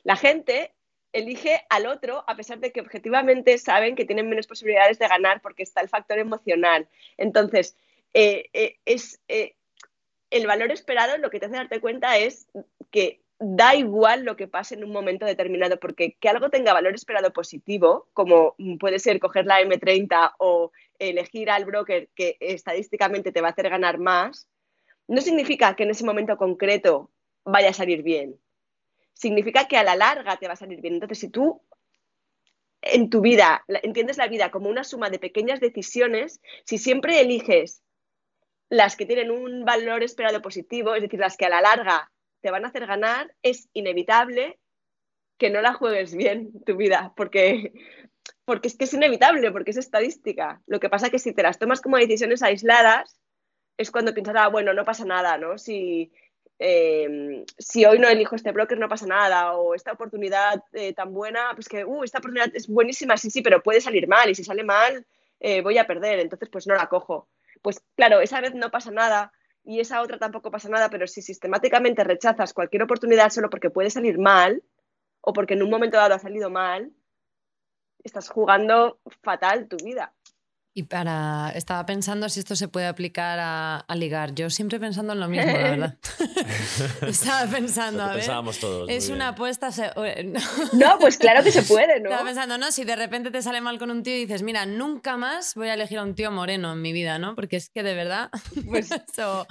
La 0.05 0.17
gente 0.17 0.75
elige 1.13 1.61
al 1.69 1.87
otro 1.87 2.25
a 2.29 2.37
pesar 2.37 2.61
de 2.61 2.71
que 2.71 2.81
objetivamente 2.81 3.59
saben 3.59 3.97
que 3.97 4.05
tienen 4.05 4.29
menos 4.29 4.47
posibilidades 4.47 4.99
de 4.99 5.09
ganar 5.09 5.43
porque 5.43 5.65
está 5.65 5.81
el 5.81 5.89
factor 5.89 6.19
emocional. 6.19 6.89
Entonces, 7.19 7.77
eh, 8.15 8.49
eh, 8.53 8.79
es, 8.85 9.21
el 10.31 10.47
valor 10.47 10.71
esperado 10.71 11.19
lo 11.19 11.31
que 11.31 11.41
te 11.41 11.47
hace 11.47 11.57
darte 11.57 11.81
cuenta 11.81 12.17
es 12.17 12.49
que 12.91 13.21
da 13.41 13.75
igual 13.75 14.25
lo 14.25 14.37
que 14.37 14.49
pase 14.49 14.75
en 14.75 14.85
un 14.85 14.93
momento 14.93 15.25
determinado, 15.25 15.81
porque 15.81 16.15
que 16.21 16.29
algo 16.29 16.51
tenga 16.51 16.75
valor 16.75 16.95
esperado 16.95 17.33
positivo, 17.33 18.07
como 18.13 18.55
puede 18.79 18.99
ser 18.99 19.19
coger 19.19 19.47
la 19.47 19.63
M30 19.63 20.35
o 20.39 20.73
elegir 20.99 21.51
al 21.51 21.65
broker 21.65 22.11
que 22.15 22.37
estadísticamente 22.39 23.33
te 23.33 23.41
va 23.41 23.49
a 23.49 23.53
hacer 23.53 23.71
ganar 23.71 23.99
más, 23.99 24.47
no 25.09 25.23
significa 25.23 25.75
que 25.75 25.85
en 25.85 25.91
ese 25.91 26.05
momento 26.05 26.37
concreto 26.37 27.11
vaya 27.45 27.71
a 27.71 27.73
salir 27.73 28.03
bien. 28.03 28.39
Significa 29.15 29.67
que 29.67 29.79
a 29.79 29.85
la 29.85 29.97
larga 29.97 30.37
te 30.37 30.47
va 30.47 30.53
a 30.53 30.57
salir 30.57 30.83
bien. 30.83 30.95
Entonces, 30.95 31.19
si 31.19 31.31
tú 31.31 31.63
en 32.83 33.09
tu 33.09 33.23
vida 33.23 33.65
entiendes 33.69 34.19
la 34.19 34.29
vida 34.29 34.51
como 34.51 34.69
una 34.69 34.85
suma 34.85 35.09
de 35.09 35.19
pequeñas 35.19 35.61
decisiones, 35.61 36.43
si 36.67 36.77
siempre 36.77 37.21
eliges 37.21 37.83
las 38.69 38.97
que 38.97 39.07
tienen 39.07 39.31
un 39.31 39.65
valor 39.65 40.03
esperado 40.03 40.43
positivo, 40.43 40.95
es 40.95 41.01
decir, 41.01 41.19
las 41.19 41.39
que 41.39 41.47
a 41.47 41.51
la 41.51 41.63
larga 41.63 42.11
te 42.41 42.51
van 42.51 42.65
a 42.65 42.69
hacer 42.69 42.87
ganar, 42.87 43.35
es 43.43 43.69
inevitable 43.73 44.59
que 45.39 45.51
no 45.51 45.63
la 45.63 45.73
juegues 45.73 46.15
bien 46.15 46.53
tu 46.65 46.77
vida, 46.77 47.13
porque, 47.17 47.73
porque 48.45 48.69
es 48.69 48.77
que 48.77 48.85
es 48.85 48.95
inevitable, 48.95 49.51
porque 49.51 49.71
es 49.71 49.79
estadística. 49.79 50.61
Lo 50.67 50.81
que 50.81 50.91
pasa 50.91 51.07
es 51.07 51.13
que 51.13 51.19
si 51.19 51.33
te 51.33 51.43
las 51.43 51.59
tomas 51.59 51.81
como 51.81 51.97
decisiones 51.97 52.43
aisladas, 52.43 53.19
es 53.79 53.91
cuando 53.91 54.13
piensas, 54.13 54.37
ah, 54.39 54.49
bueno, 54.49 54.75
no 54.75 54.85
pasa 54.85 55.07
nada, 55.07 55.39
¿no? 55.39 55.57
Si, 55.57 56.13
em, 56.59 57.45
si 57.59 57.87
hoy 57.87 57.99
no 57.99 58.09
elijo 58.09 58.37
este 58.37 58.53
broker, 58.53 58.79
no 58.79 58.89
pasa 58.89 59.07
nada, 59.07 59.55
o 59.55 59.75
esta 59.75 59.93
oportunidad 59.93 60.63
eh, 60.73 60.93
tan 60.93 61.15
buena, 61.15 61.53
pues 61.55 61.69
que, 61.69 61.85
uh, 61.85 62.05
esta 62.05 62.19
oportunidad 62.19 62.55
es 62.55 62.69
buenísima, 62.69 63.17
sí, 63.17 63.31
sí, 63.31 63.41
pero 63.41 63.63
puede 63.63 63.81
salir 63.81 64.07
mal, 64.07 64.29
y 64.29 64.35
si 64.35 64.45
sale 64.45 64.63
mal, 64.63 65.07
eh, 65.41 65.63
voy 65.63 65.79
a 65.79 65.87
perder, 65.87 66.19
entonces 66.21 66.51
pues 66.51 66.67
no 66.67 66.75
la 66.75 66.89
cojo. 66.89 67.29
Pues 67.63 67.83
claro, 67.97 68.21
esa 68.21 68.41
vez 68.43 68.55
no 68.55 68.71
pasa 68.71 68.91
nada, 68.91 69.33
y 69.65 69.81
esa 69.81 70.03
otra 70.03 70.19
tampoco 70.19 70.51
pasa 70.51 70.69
nada, 70.69 70.91
pero 70.91 71.07
si 71.07 71.23
sistemáticamente 71.23 72.05
rechazas 72.05 72.53
cualquier 72.53 72.83
oportunidad 72.83 73.31
solo 73.31 73.51
porque 73.51 73.71
puede 73.71 73.91
salir 73.91 74.19
mal 74.19 74.63
o 75.21 75.33
porque 75.33 75.55
en 75.55 75.63
un 75.63 75.71
momento 75.71 75.97
dado 75.97 76.15
ha 76.15 76.19
salido 76.19 76.51
mal, 76.51 76.93
estás 78.03 78.29
jugando 78.29 79.01
fatal 79.23 79.69
tu 79.69 79.77
vida. 79.85 80.15
Y 80.73 80.85
para. 80.85 81.53
Estaba 81.57 81.85
pensando 81.85 82.29
si 82.29 82.39
esto 82.39 82.55
se 82.55 82.69
puede 82.69 82.87
aplicar 82.87 83.39
a, 83.41 83.85
ligar. 83.97 84.35
Yo 84.35 84.51
siempre 84.51 84.79
pensando 84.79 85.13
en 85.13 85.21
lo 85.21 85.29
mismo, 85.29 85.51
la 85.51 85.71
verdad. 85.71 85.99
Estaba 87.09 87.51
pensando, 87.51 88.05
a 88.05 88.15
ver. 88.15 88.25
todos. 88.61 88.89
Es 88.89 89.09
una 89.09 89.29
apuesta. 89.29 89.71
No. 90.73 90.99
pues 91.01 91.19
claro 91.19 91.43
que 91.43 91.51
se 91.51 91.63
puede, 91.63 91.99
¿no? 91.99 92.11
Estaba 92.11 92.25
pensando, 92.25 92.57
no, 92.57 92.71
si 92.71 92.85
de 92.85 92.95
repente 92.95 93.33
te 93.33 93.43
sale 93.43 93.61
mal 93.61 93.79
con 93.79 93.91
un 93.91 94.05
tío 94.05 94.15
y 94.15 94.21
dices, 94.21 94.43
mira, 94.43 94.65
nunca 94.65 95.17
más 95.17 95.57
voy 95.57 95.69
a 95.69 95.75
elegir 95.75 95.99
a 95.99 96.05
un 96.05 96.15
tío 96.15 96.31
moreno 96.31 96.73
en 96.73 96.81
mi 96.81 96.93
vida, 96.93 97.19
¿no? 97.19 97.35
Porque 97.35 97.57
es 97.57 97.69
que 97.71 97.83
de 97.83 97.95
verdad. 97.95 98.31
Pues 98.71 98.91
eso. 98.91 99.47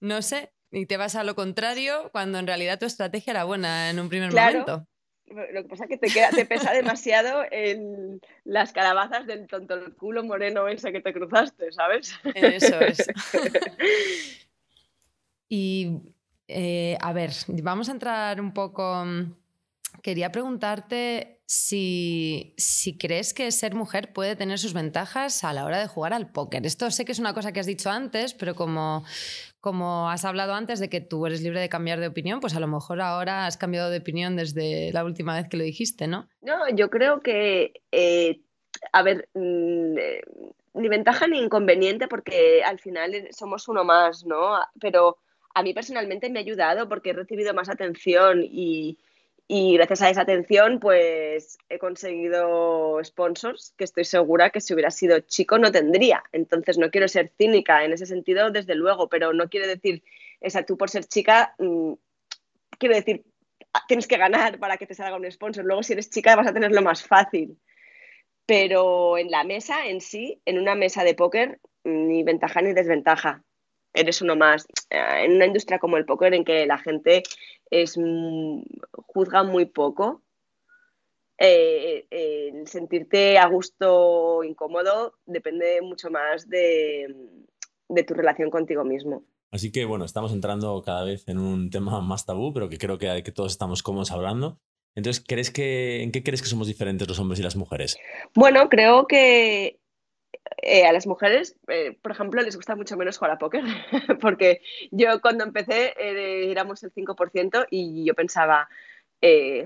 No 0.00 0.20
sé. 0.20 0.52
Y 0.70 0.86
te 0.86 0.96
vas 0.96 1.14
a 1.14 1.24
lo 1.24 1.34
contrario 1.34 2.10
cuando 2.12 2.38
en 2.38 2.46
realidad 2.46 2.78
tu 2.78 2.86
estrategia 2.86 3.32
era 3.32 3.44
buena 3.44 3.90
en 3.90 3.98
un 3.98 4.08
primer 4.08 4.32
momento. 4.32 4.86
Lo 5.30 5.62
que 5.62 5.68
pasa 5.68 5.84
es 5.84 5.90
que 5.90 5.98
te, 5.98 6.08
queda, 6.08 6.30
te 6.30 6.44
pesa 6.44 6.72
demasiado 6.72 7.44
en 7.50 8.20
las 8.44 8.72
calabazas 8.72 9.26
del 9.26 9.46
tonto 9.46 9.74
el 9.74 9.94
culo 9.94 10.24
moreno 10.24 10.66
ese 10.66 10.92
que 10.92 11.00
te 11.00 11.12
cruzaste, 11.12 11.70
¿sabes? 11.72 12.12
Eso 12.34 12.80
es. 12.80 13.06
y 15.48 15.98
eh, 16.48 16.98
a 17.00 17.12
ver, 17.12 17.30
vamos 17.62 17.88
a 17.88 17.92
entrar 17.92 18.40
un 18.40 18.52
poco. 18.52 19.04
Quería 20.02 20.32
preguntarte 20.32 21.42
si, 21.46 22.54
si, 22.56 22.96
crees 22.96 23.34
que 23.34 23.50
ser 23.52 23.74
mujer 23.74 24.12
puede 24.12 24.36
tener 24.36 24.58
sus 24.58 24.72
ventajas 24.72 25.44
a 25.44 25.52
la 25.52 25.64
hora 25.64 25.78
de 25.78 25.86
jugar 25.86 26.12
al 26.12 26.30
póker. 26.30 26.64
Esto 26.64 26.90
sé 26.90 27.04
que 27.04 27.12
es 27.12 27.18
una 27.18 27.34
cosa 27.34 27.52
que 27.52 27.60
has 27.60 27.66
dicho 27.66 27.90
antes, 27.90 28.34
pero 28.34 28.54
como 28.54 29.04
como 29.60 30.10
has 30.10 30.24
hablado 30.24 30.54
antes 30.54 30.80
de 30.80 30.88
que 30.88 31.00
tú 31.00 31.26
eres 31.26 31.42
libre 31.42 31.60
de 31.60 31.68
cambiar 31.68 32.00
de 32.00 32.06
opinión, 32.06 32.40
pues 32.40 32.54
a 32.56 32.60
lo 32.60 32.66
mejor 32.66 33.00
ahora 33.00 33.46
has 33.46 33.56
cambiado 33.56 33.90
de 33.90 33.98
opinión 33.98 34.36
desde 34.36 34.90
la 34.92 35.04
última 35.04 35.34
vez 35.34 35.48
que 35.48 35.56
lo 35.56 35.64
dijiste, 35.64 36.06
¿no? 36.06 36.28
No, 36.40 36.68
yo 36.70 36.88
creo 36.88 37.20
que, 37.20 37.82
eh, 37.92 38.40
a 38.92 39.02
ver, 39.02 39.28
mm, 39.34 39.98
eh, 39.98 40.22
ni 40.74 40.88
ventaja 40.88 41.26
ni 41.26 41.38
inconveniente 41.38 42.08
porque 42.08 42.62
al 42.64 42.78
final 42.78 43.28
somos 43.32 43.68
uno 43.68 43.84
más, 43.84 44.24
¿no? 44.24 44.58
Pero 44.80 45.18
a 45.54 45.62
mí 45.62 45.74
personalmente 45.74 46.30
me 46.30 46.38
ha 46.38 46.42
ayudado 46.42 46.88
porque 46.88 47.10
he 47.10 47.14
recibido 47.14 47.52
más 47.52 47.68
atención 47.68 48.42
y, 48.42 48.98
y 49.52 49.74
gracias 49.74 50.00
a 50.02 50.10
esa 50.10 50.20
atención, 50.20 50.78
pues 50.78 51.58
he 51.68 51.80
conseguido 51.80 53.02
sponsors 53.02 53.74
que 53.76 53.82
estoy 53.82 54.04
segura 54.04 54.50
que 54.50 54.60
si 54.60 54.74
hubiera 54.74 54.92
sido 54.92 55.18
chico 55.18 55.58
no 55.58 55.72
tendría. 55.72 56.22
Entonces 56.30 56.78
no 56.78 56.92
quiero 56.92 57.08
ser 57.08 57.32
cínica 57.36 57.84
en 57.84 57.92
ese 57.92 58.06
sentido, 58.06 58.52
desde 58.52 58.76
luego, 58.76 59.08
pero 59.08 59.32
no 59.32 59.48
quiere 59.48 59.66
decir, 59.66 60.04
esa 60.40 60.62
tú 60.62 60.76
por 60.76 60.88
ser 60.88 61.04
chica, 61.06 61.56
mm, 61.58 61.94
quiero 62.78 62.94
decir, 62.94 63.24
tienes 63.88 64.06
que 64.06 64.18
ganar 64.18 64.60
para 64.60 64.76
que 64.76 64.86
te 64.86 64.94
salga 64.94 65.16
un 65.16 65.28
sponsor. 65.28 65.64
Luego 65.64 65.82
si 65.82 65.94
eres 65.94 66.10
chica 66.10 66.36
vas 66.36 66.46
a 66.46 66.54
tenerlo 66.54 66.80
más 66.80 67.02
fácil. 67.02 67.58
Pero 68.46 69.18
en 69.18 69.32
la 69.32 69.42
mesa 69.42 69.84
en 69.88 70.00
sí, 70.00 70.40
en 70.44 70.60
una 70.60 70.76
mesa 70.76 71.02
de 71.02 71.14
póker, 71.14 71.58
ni 71.82 72.22
ventaja 72.22 72.62
ni 72.62 72.72
desventaja 72.72 73.42
eres 73.92 74.22
uno 74.22 74.36
más. 74.36 74.66
Eh, 74.90 75.24
en 75.24 75.36
una 75.36 75.46
industria 75.46 75.78
como 75.78 75.96
el 75.96 76.04
póker 76.04 76.34
en 76.34 76.44
que 76.44 76.66
la 76.66 76.78
gente 76.78 77.22
es, 77.70 77.98
juzga 79.06 79.42
muy 79.44 79.66
poco, 79.66 80.22
eh, 81.38 82.06
el 82.10 82.68
sentirte 82.68 83.38
a 83.38 83.46
gusto 83.46 83.88
o 83.90 84.44
incómodo 84.44 85.14
depende 85.24 85.80
mucho 85.80 86.10
más 86.10 86.46
de, 86.48 87.06
tu 88.06 88.14
relación 88.14 88.50
contigo 88.50 88.84
mismo. 88.84 89.24
Así 89.50 89.72
que 89.72 89.86
bueno, 89.86 90.04
estamos 90.04 90.32
entrando 90.32 90.82
cada 90.84 91.04
vez 91.04 91.26
en 91.28 91.38
un 91.38 91.70
tema 91.70 92.00
más 92.02 92.26
tabú, 92.26 92.52
pero 92.52 92.68
que 92.68 92.78
creo 92.78 92.98
que, 92.98 93.22
que 93.22 93.32
todos 93.32 93.52
estamos 93.52 93.82
cómodos 93.82 94.12
hablando. 94.12 94.60
Entonces, 94.94 95.24
¿crees 95.26 95.50
que, 95.50 96.02
¿en 96.02 96.12
qué 96.12 96.22
crees 96.22 96.42
que 96.42 96.48
somos 96.48 96.66
diferentes 96.66 97.08
los 97.08 97.18
hombres 97.18 97.40
y 97.40 97.42
las 97.42 97.56
mujeres? 97.56 97.96
Bueno, 98.34 98.68
creo 98.68 99.06
que 99.06 99.79
eh, 100.62 100.84
a 100.84 100.92
las 100.92 101.06
mujeres, 101.06 101.56
eh, 101.68 101.96
por 102.02 102.12
ejemplo, 102.12 102.42
les 102.42 102.56
gusta 102.56 102.76
mucho 102.76 102.96
menos 102.96 103.16
jugar 103.16 103.32
a 103.32 103.38
póker, 103.38 103.64
porque 104.20 104.60
yo 104.90 105.20
cuando 105.20 105.44
empecé 105.44 105.94
eh, 105.98 106.50
éramos 106.50 106.82
el 106.82 106.92
5% 106.92 107.66
y 107.70 108.04
yo 108.04 108.14
pensaba, 108.14 108.68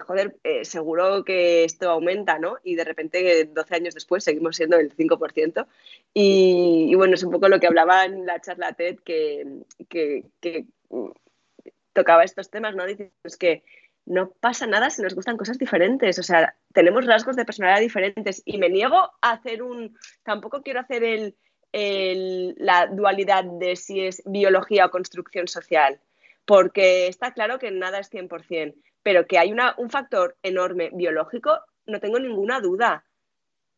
joder, 0.06 0.36
seguro 0.62 1.24
que 1.24 1.64
esto 1.64 1.90
aumenta, 1.90 2.38
¿no? 2.38 2.58
Y 2.64 2.74
de 2.74 2.84
repente, 2.84 3.44
12 3.44 3.74
años 3.74 3.94
después, 3.94 4.24
seguimos 4.24 4.56
siendo 4.56 4.76
el 4.76 4.94
5%. 4.96 5.66
Y, 6.12 6.88
y 6.90 6.94
bueno, 6.96 7.14
es 7.14 7.22
un 7.22 7.30
poco 7.30 7.48
lo 7.48 7.60
que 7.60 7.68
hablaba 7.68 8.04
en 8.04 8.26
la 8.26 8.40
charla 8.40 8.72
TED 8.72 8.98
que, 9.04 10.64
tocaba 11.92 12.24
estos 12.24 12.50
temas, 12.50 12.74
¿no? 12.74 12.84
Dices 12.84 13.36
que 13.38 13.62
no 14.06 14.30
pasa 14.30 14.66
nada 14.66 14.90
si 14.90 15.02
nos 15.02 15.14
gustan 15.14 15.36
cosas 15.36 15.58
diferentes. 15.58 16.18
O 16.18 16.22
sea, 16.22 16.54
tenemos 16.72 17.06
rasgos 17.06 17.36
de 17.36 17.44
personalidad 17.44 17.80
diferentes 17.80 18.42
y 18.44 18.58
me 18.58 18.68
niego 18.68 18.96
a 19.20 19.30
hacer 19.30 19.62
un... 19.62 19.96
Tampoco 20.22 20.62
quiero 20.62 20.80
hacer 20.80 21.04
el, 21.04 21.34
la 22.56 22.86
dualidad 22.86 23.44
de 23.44 23.76
si 23.76 24.00
es 24.00 24.22
biología 24.26 24.86
o 24.86 24.90
construcción 24.90 25.48
social, 25.48 26.00
porque 26.44 27.08
está 27.08 27.32
claro 27.32 27.58
que 27.58 27.70
nada 27.70 27.98
es 27.98 28.12
100%, 28.12 28.74
pero 29.02 29.26
que 29.26 29.38
hay 29.38 29.52
un 29.52 29.90
factor 29.90 30.36
enorme 30.42 30.90
biológico, 30.92 31.60
no 31.86 32.00
tengo 32.00 32.18
ninguna 32.20 32.60
duda, 32.60 33.04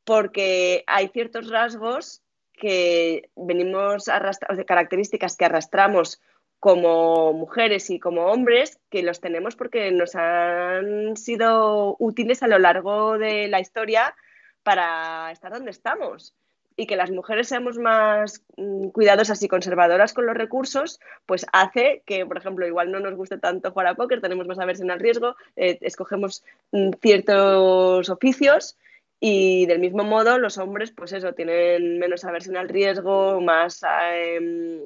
porque 0.05 0.85
hay 0.87 1.09
ciertos 1.09 1.49
rasgos 1.49 2.23
que 2.53 3.31
venimos 3.35 4.09
arrastrando, 4.09 4.65
características 4.65 5.37
que 5.37 5.45
arrastramos 5.45 6.21
como 6.67 7.33
mujeres 7.33 7.91
y 7.91 8.01
como 8.01 8.27
hombres 8.27 8.81
que 8.91 9.05
los 9.05 9.21
tenemos 9.21 9.55
porque 9.55 9.93
nos 9.93 10.17
han 10.17 11.17
sido 11.17 11.95
útiles 12.01 12.43
a 12.43 12.49
lo 12.49 12.59
largo 12.59 13.19
de 13.19 13.47
la 13.47 13.61
historia 13.61 14.17
para 14.65 15.31
estar 15.31 15.53
donde 15.53 15.71
estamos. 15.71 16.35
Y 16.75 16.89
que 16.89 16.97
las 16.97 17.13
mujeres 17.13 17.47
seamos 17.47 17.79
más 17.79 18.43
mm, 18.57 18.89
cuidadosas 18.89 19.41
y 19.45 19.49
conservadoras 19.49 20.13
con 20.13 20.27
los 20.27 20.37
recursos, 20.37 20.99
pues 21.25 21.47
hace 21.53 22.03
que, 22.05 22.27
por 22.27 22.37
ejemplo, 22.37 22.67
igual 22.67 22.91
no 22.91 22.99
nos 22.99 23.15
guste 23.15 23.39
tanto 23.39 23.71
jugar 23.71 23.87
a 23.87 23.95
póker, 23.95 24.21
tenemos 24.21 24.49
más 24.49 24.59
aversión 24.59 24.91
al 24.91 24.99
riesgo, 24.99 25.37
eh, 25.55 25.79
escogemos 25.83 26.43
mm, 26.73 26.91
ciertos 27.01 28.11
oficios 28.11 28.77
y 29.21 29.67
del 29.67 29.79
mismo 29.79 30.03
modo 30.03 30.37
los 30.37 30.59
hombres, 30.59 30.91
pues 30.91 31.13
eso, 31.13 31.33
tienen 31.33 32.01
menos 32.01 32.25
aversión 32.25 32.57
al 32.57 32.69
riesgo, 32.69 33.41
más 33.41 33.85
em, 34.13 34.81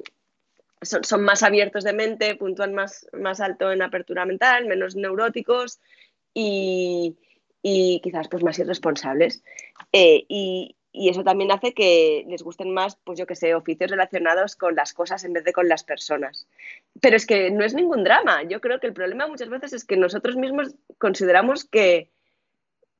son, 0.81 1.23
más 1.23 1.43
abiertos 1.43 1.83
de 1.83 1.93
mente, 1.93 2.35
puntúan 2.35 2.73
más, 2.73 3.07
más 3.13 3.39
alto 3.39 3.71
en 3.71 3.81
apertura 3.81 4.25
mental, 4.25 4.65
menos 4.65 4.95
neuróticos 4.95 5.79
y, 6.33 7.15
quizás 7.61 8.27
pues 8.27 8.43
más 8.43 8.59
irresponsables. 8.59 9.43
Eh, 9.91 10.25
y, 10.27 10.75
eso 10.93 11.23
también 11.23 11.53
hace 11.53 11.73
que 11.73 12.25
les 12.27 12.43
gusten 12.43 12.73
más, 12.73 12.97
pues 13.05 13.17
yo 13.17 13.25
que 13.25 13.35
sé, 13.35 13.55
oficios 13.55 13.89
relacionados 13.89 14.57
con 14.57 14.75
las 14.75 14.93
cosas 14.93 15.23
en 15.23 15.31
vez 15.31 15.45
de 15.45 15.53
con 15.53 15.69
las 15.69 15.85
personas. 15.85 16.47
Pero 16.99 17.15
es 17.15 17.25
que 17.25 17.49
no 17.49 17.63
es 17.63 17.73
ningún 17.73 18.03
drama. 18.03 18.43
Yo 18.43 18.59
creo 18.59 18.81
que 18.81 18.87
el 18.87 18.93
problema 18.93 19.25
muchas 19.25 19.47
veces 19.47 19.71
es 19.71 19.85
que 19.85 19.95
nosotros 19.95 20.35
mismos 20.35 20.75
consideramos 20.97 21.63
que 21.63 22.09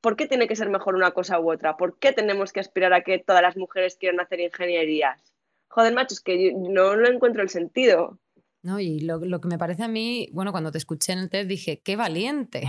¿por 0.02 0.15
qué 0.15 0.26
tiene 0.26 0.48
que 0.48 0.56
ser 0.56 0.70
mejor 0.70 0.96
una 0.96 1.12
cosa 1.12 1.39
u 1.39 1.52
otra? 1.52 1.78
¿Por 1.78 2.00
qué 2.00 2.12
tenemos 2.13 2.52
que 2.52 2.60
aspirar 2.60 2.94
a 2.94 3.02
que 3.02 3.20
todas 3.20 3.41
las 3.41 3.58
mujeres 3.58 3.98
quieran 3.98 4.20
hacer 4.20 4.39
ingenierías? 4.39 5.32
Joder, 5.71 5.93
macho, 5.93 6.13
es 6.13 6.21
que 6.21 6.53
no 6.53 6.95
lo 6.95 7.07
encuentro 7.07 7.41
el 7.41 7.49
sentido. 7.49 8.19
No, 8.63 8.79
y 8.79 8.99
lo, 8.99 9.19
que 9.19 9.47
me 9.47 9.57
parece 9.57 9.84
a 9.84 9.88
mí, 9.88 10.29
bueno, 10.34 10.51
cuando 10.51 10.71
te 10.71 10.77
escuché 10.77 11.13
en 11.13 11.19
el 11.19 11.29
TED 11.29 11.47
dije, 11.47 11.81
qué 11.81 11.95
valiente. 11.95 12.63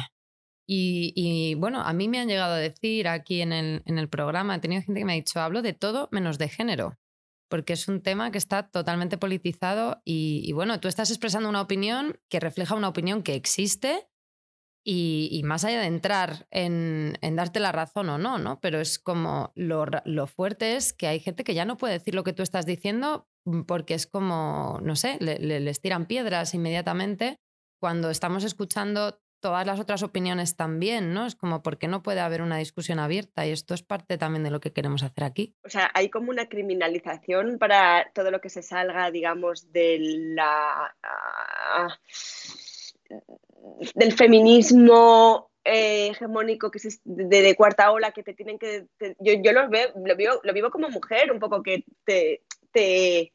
Y, 0.67 1.55
bueno, 1.57 1.83
a 1.83 1.93
mí 1.93 2.09
me 2.09 2.19
han 2.19 2.29
llegado 2.29 2.55
a 2.55 2.59
decir 2.59 3.07
aquí 3.07 3.43
en 3.43 3.53
el, 3.53 3.83
en 3.85 3.99
el 3.99 4.09
programa, 4.09 4.55
he 4.55 4.59
tenido 4.59 4.81
gente 4.83 5.01
que 5.01 5.05
me 5.05 5.13
ha 5.13 5.17
dicho, 5.17 5.39
hablo 5.41 5.61
de 5.61 5.75
todo 5.75 6.09
menos 6.13 6.39
de 6.39 6.49
género, 6.49 6.99
porque 7.51 7.75
es 7.75 7.89
un 7.89 8.01
tema 8.01 8.31
que 8.31 8.39
está 8.39 8.71
totalmente 8.71 9.19
politizado 9.19 10.01
y 10.07 10.51
bueno, 10.53 10.81
tú 10.81 10.89
estás 10.89 11.11
expresando 11.11 11.51
una 11.51 11.61
opinión 11.61 12.19
que 12.31 12.41
refleja 12.41 12.75
una 12.75 12.89
opinión 12.89 13.23
que 13.23 13.35
existe 13.35 14.09
y, 14.85 15.41
más 15.45 15.65
allá 15.65 15.81
de 15.81 15.87
entrar 15.87 16.47
en, 16.51 17.17
darte 17.33 17.61
la 17.61 17.73
razón 17.73 18.09
o 18.09 18.19
no, 18.19 18.39
¿no? 18.39 18.61
Pero 18.61 18.81
es 18.81 18.99
como 18.99 19.53
lo, 19.55 19.87
fuerte 20.27 20.77
es 20.77 20.93
que 20.93 21.07
hay 21.07 21.21
gente 21.21 21.45
que 21.45 21.55
ya 21.55 21.65
no 21.65 21.77
puede 21.77 21.95
decir 21.95 22.15
lo 22.15 22.25
que 22.25 22.33
tú 22.33 22.43
estás 22.43 22.67
diciendo 22.67 23.29
mm, 23.45 23.63
porque 23.63 23.95
es 23.95 24.07
como, 24.07 24.79
no 24.83 24.97
sé, 24.97 25.19
le, 25.21 25.39
les 25.39 25.81
tiran 25.81 26.07
piedras 26.07 26.55
inmediatamente 26.55 27.39
cuando 27.81 28.11
estamos 28.11 28.45
escuchando 28.45 29.21
todas 29.43 29.67
las 29.67 29.81
otras 29.81 30.03
opiniones 30.05 30.57
también, 30.57 31.13
¿no? 31.13 31.27
Es 31.27 31.35
como, 31.35 31.63
¿por 31.63 31.77
qué 31.77 31.89
no 31.89 32.03
puede 32.03 32.21
haber 32.21 32.43
una 32.43 32.59
discusión 32.59 33.01
abierta? 33.01 33.45
Y 33.45 33.51
esto 33.51 33.75
es 33.75 33.83
parte 33.83 34.17
también 34.17 34.45
de 34.45 34.51
lo 34.51 34.61
que 34.61 34.73
queremos 34.73 35.03
hacer 35.03 35.25
aquí. 35.25 35.57
O 35.65 35.69
sea, 35.69 35.91
hay 35.95 36.09
como 36.09 36.31
una 36.31 36.49
criminalización 36.49 37.59
para 37.59 38.11
todo 38.15 38.31
lo 38.31 38.41
que 38.41 38.49
se 38.49 38.63
salga, 38.63 39.11
digamos, 39.11 39.73
de 39.73 39.99
la... 40.35 40.95
Ah, 41.03 41.89
del 43.95 44.13
feminismo 44.13 45.51
eh, 45.65 46.09
hegemónico 46.09 46.71
que 46.71 46.79
es 46.79 47.01
de, 47.05 47.55
cuarta 47.55 47.93
ola 47.93 48.13
que 48.13 48.23
te 48.23 48.35
tienen 48.35 48.59
que 48.59 48.87
yo, 49.19 49.35
yo 49.43 49.53
los 49.53 49.71
veo 49.71 49.93
lo, 49.95 50.17
vivo, 50.17 50.35
lo 50.43 50.53
vivo 50.53 50.71
como 50.71 50.89
mujer 50.89 51.31
un 51.31 51.39
poco 51.39 51.63
que 51.63 51.85
te, 52.05 52.43
te, 52.73 53.33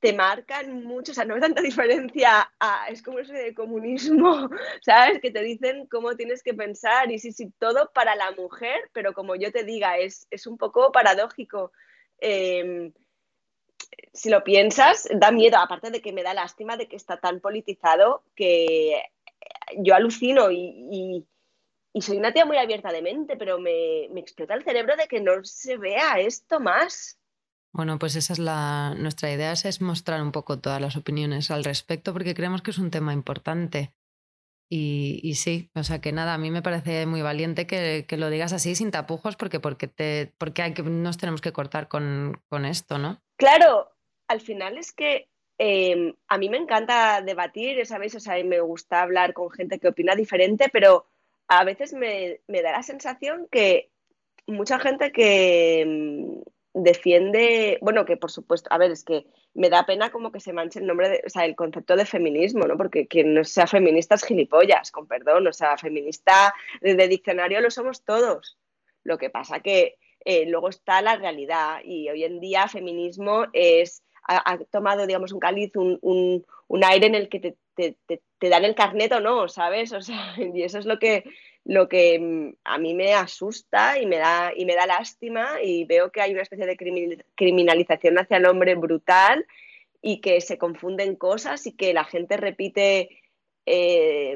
te 0.00 0.12
marcan 0.12 0.84
mucho 0.84 1.12
o 1.12 1.14
sea 1.14 1.24
no 1.24 1.34
hay 1.34 1.40
tanta 1.40 1.60
diferencia 1.60 2.50
es 2.88 3.02
como 3.02 3.18
ese 3.18 3.32
de 3.32 3.54
comunismo 3.54 4.48
sabes 4.82 5.20
que 5.20 5.30
te 5.30 5.42
dicen 5.42 5.86
cómo 5.86 6.14
tienes 6.14 6.42
que 6.42 6.54
pensar 6.54 7.10
y 7.10 7.18
sí 7.18 7.32
sí 7.32 7.52
todo 7.58 7.90
para 7.92 8.14
la 8.14 8.30
mujer 8.32 8.90
pero 8.92 9.12
como 9.12 9.34
yo 9.34 9.50
te 9.50 9.64
diga 9.64 9.98
es, 9.98 10.26
es 10.30 10.46
un 10.46 10.56
poco 10.56 10.92
paradójico. 10.92 11.72
Em, 12.18 12.92
si 14.12 14.30
lo 14.30 14.44
piensas, 14.44 15.08
da 15.14 15.30
miedo, 15.30 15.58
aparte 15.58 15.90
de 15.90 16.00
que 16.00 16.12
me 16.12 16.22
da 16.22 16.34
lástima 16.34 16.76
de 16.76 16.88
que 16.88 16.96
está 16.96 17.18
tan 17.18 17.40
politizado 17.40 18.22
que 18.34 19.02
yo 19.78 19.94
alucino 19.94 20.50
y, 20.50 21.26
soy 22.00 22.16
una 22.16 22.32
tía 22.32 22.44
muy 22.44 22.56
abierta 22.56 22.90
de 22.90 23.02
mente, 23.02 23.36
pero 23.36 23.58
me, 23.58 24.08
me, 24.10 24.20
explota 24.20 24.54
el 24.54 24.64
cerebro 24.64 24.96
de 24.96 25.06
que 25.06 25.20
no 25.20 25.44
se 25.44 25.76
vea 25.76 26.18
esto 26.18 26.58
más. 26.58 27.18
Bueno, 27.72 27.98
pues 27.98 28.16
esa 28.16 28.32
es 28.32 28.38
la 28.40 28.94
nuestra 28.96 29.32
idea, 29.32 29.52
es 29.52 29.80
mostrar 29.80 30.20
un 30.20 30.32
poco 30.32 30.58
todas 30.58 30.80
las 30.80 30.96
opiniones 30.96 31.50
al 31.50 31.64
respecto, 31.64 32.12
porque 32.12 32.34
creemos 32.34 32.62
que 32.62 32.72
es 32.72 32.78
un 32.78 32.90
tema 32.90 33.12
importante. 33.12 33.92
Y, 34.68 35.34
sí, 35.36 35.70
o 35.74 35.84
sea 35.84 36.00
que 36.00 36.10
nada, 36.10 36.34
a 36.34 36.38
mí 36.38 36.50
me 36.50 36.62
parece 36.62 37.06
muy 37.06 37.22
valiente 37.22 37.66
que, 37.66 38.06
lo 38.16 38.30
digas 38.30 38.52
así 38.52 38.74
sin 38.74 38.90
tapujos 38.90 39.36
porque, 39.36 39.60
porque, 39.60 39.86
te, 39.86 40.32
porque 40.38 40.62
hay 40.62 40.74
que, 40.74 40.82
nos 40.82 41.18
tenemos 41.18 41.40
que 41.40 41.52
cortar 41.52 41.86
con, 41.88 42.40
esto, 42.64 42.98
¿no? 42.98 43.20
Claro, 43.36 43.92
al 44.26 44.40
final 44.40 44.76
es 44.78 44.92
que 44.92 45.28
em, 45.58 46.14
a 46.28 46.38
mí 46.38 46.48
me 46.48 46.56
encanta 46.56 47.22
debatir, 47.22 47.86
¿sabéis? 47.86 48.14
O 48.16 48.20
sea, 48.20 48.42
me 48.42 48.60
gusta 48.60 49.02
hablar 49.02 49.32
con 49.32 49.50
gente 49.50 49.78
que 49.78 49.88
opina 49.88 50.16
diferente, 50.16 50.68
pero 50.72 51.06
a 51.46 51.62
veces 51.64 51.92
me, 51.92 52.40
me 52.48 52.62
da 52.62 52.72
la 52.72 52.82
sensación 52.82 53.46
que 53.50 53.90
mucha 54.46 54.78
gente 54.78 55.12
que 55.12 55.82
em, 55.82 56.42
defiende, 56.74 57.78
bueno, 57.80 58.04
que 58.04 58.16
por 58.16 58.32
supuesto, 58.32 58.68
a 58.72 58.78
ver, 58.78 58.90
es 58.90 59.04
que 59.04 59.26
me 59.54 59.70
da 59.70 59.86
pena 59.86 60.10
como 60.10 60.32
que 60.32 60.40
se 60.40 60.52
manche 60.52 60.80
el 60.80 60.86
nombre, 60.86 61.08
de, 61.08 61.22
o 61.24 61.30
sea, 61.30 61.44
el 61.44 61.54
concepto 61.54 61.94
de 61.94 62.04
feminismo, 62.04 62.66
¿no? 62.66 62.76
Porque 62.76 63.06
quien 63.06 63.32
no 63.32 63.44
sea 63.44 63.68
feminista 63.68 64.16
es 64.16 64.24
gilipollas, 64.24 64.90
con 64.90 65.06
perdón, 65.06 65.46
o 65.46 65.52
sea, 65.52 65.78
feminista 65.78 66.52
de, 66.80 67.08
diccionario 67.08 67.60
lo 67.60 67.70
somos 67.70 68.04
todos. 68.04 68.58
Lo 69.04 69.18
que 69.18 69.30
pasa 69.30 69.60
que 69.60 69.96
eh, 70.24 70.46
luego 70.46 70.68
está 70.68 71.00
la 71.00 71.14
realidad 71.16 71.80
y 71.84 72.08
hoy 72.08 72.24
en 72.24 72.40
día 72.40 72.66
feminismo 72.66 73.46
es, 73.52 74.02
ha, 74.26 74.58
tomado, 74.72 75.06
digamos, 75.06 75.32
un 75.32 75.38
cáliz, 75.38 75.76
un, 75.76 75.98
un, 76.02 76.84
aire 76.84 77.06
en 77.06 77.14
el 77.14 77.28
que 77.28 77.38
te, 77.38 77.56
te, 77.76 77.96
te, 78.06 78.48
dan 78.48 78.64
el 78.64 78.74
carnet 78.74 79.12
o 79.12 79.20
no, 79.20 79.46
¿sabes? 79.48 79.92
O 79.92 80.00
sea, 80.00 80.34
y 80.54 80.62
eso 80.62 80.78
es 80.78 80.86
lo 80.86 80.98
que 80.98 81.24
lo 81.64 81.88
que 81.88 82.18
mm, 82.18 82.56
a 82.64 82.78
mí 82.78 82.94
me 82.94 83.14
asusta 83.14 83.98
y 83.98 84.06
me 84.06 84.16
da, 84.16 84.52
y 84.54 84.64
me 84.66 84.74
da 84.74 84.86
lástima 84.86 85.62
y 85.62 85.84
veo 85.84 86.12
que 86.12 86.20
hay 86.20 86.32
una 86.32 86.42
especie 86.42 86.66
de 86.66 86.76
criminalización 87.34 88.18
hacia 88.18 88.36
el 88.36 88.46
hombre 88.46 88.74
brutal 88.74 89.46
y 90.02 90.20
que 90.20 90.40
se 90.42 90.58
confunden 90.58 91.16
cosas 91.16 91.66
y 91.66 91.72
que 91.72 91.94
la 91.94 92.04
gente 92.04 92.36
repite 92.36 93.22
eh, 93.66 94.34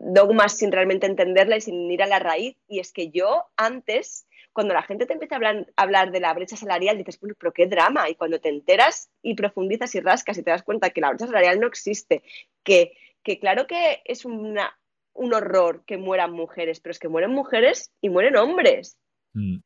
dogmas 0.00 0.56
sin 0.56 0.70
realmente 0.70 1.06
entenderla 1.06 1.56
y 1.56 1.60
sin 1.60 1.90
ir 1.90 2.02
a 2.02 2.06
la 2.06 2.20
raíz. 2.20 2.56
Y 2.68 2.78
es 2.78 2.92
que 2.92 3.10
yo 3.10 3.46
antes, 3.56 4.28
cuando 4.52 4.74
la 4.74 4.82
gente 4.82 5.06
te 5.06 5.14
empieza 5.14 5.34
a 5.34 5.66
hablar, 5.76 6.12
de 6.12 6.20
la 6.20 6.32
brecha 6.34 6.56
salarial, 6.56 6.96
dices, 6.96 7.18
pero 7.38 7.52
qué 7.52 7.66
drama. 7.66 8.08
Y 8.08 8.14
cuando 8.14 8.40
te 8.40 8.48
enteras 8.48 9.10
y 9.20 9.34
profundizas 9.34 9.92
y 9.96 10.00
rascas 10.00 10.38
y 10.38 10.44
te 10.44 10.52
das 10.52 10.62
cuenta 10.62 10.90
que 10.90 11.00
la 11.00 11.08
brecha 11.10 11.26
salarial 11.26 11.58
no 11.58 11.66
existe, 11.66 12.22
que, 12.62 12.92
que 13.24 13.40
claro 13.40 13.66
que 13.66 14.02
es 14.04 14.24
una, 14.24 14.77
un 15.18 15.34
horror 15.34 15.84
que 15.84 15.98
mueran 15.98 16.32
mujeres, 16.32 16.80
pero 16.80 16.92
es 16.92 16.98
que 16.98 17.08
mueren 17.08 17.32
mujeres 17.32 17.92
y 18.00 18.08
mueren 18.08 18.36
hombres. 18.36 18.98
Mm. 19.34 19.58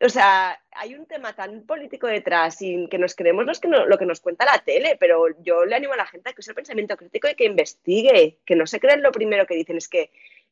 O 0.00 0.08
sea, 0.08 0.60
hay 0.70 0.94
un 0.94 1.06
tema 1.06 1.34
tan 1.34 1.66
político 1.66 2.06
detrás 2.06 2.62
y 2.62 2.86
que 2.88 2.98
nos 2.98 3.16
creemos 3.16 3.44
los 3.44 3.58
que 3.58 3.68
lo 3.68 3.98
que 3.98 4.06
nos 4.06 4.20
cuenta 4.20 4.44
la 4.44 4.58
tele, 4.58 4.96
pero 5.00 5.26
yo 5.42 5.64
le 5.64 5.74
animo 5.74 5.94
a 5.94 5.96
la 5.96 6.06
gente 6.06 6.30
a 6.30 6.32
que 6.32 6.40
use 6.40 6.52
el 6.52 6.54
pensamiento 6.54 6.96
crítico 6.96 7.28
y 7.28 7.34
que 7.34 7.46
investigue, 7.46 8.38
que 8.44 8.54
no 8.54 8.66
se 8.66 8.78
crean 8.78 9.02
lo 9.02 9.10
primero 9.10 9.46
que 9.46 9.56
dicen, 9.56 9.76
es 9.76 9.88
que 9.88 10.10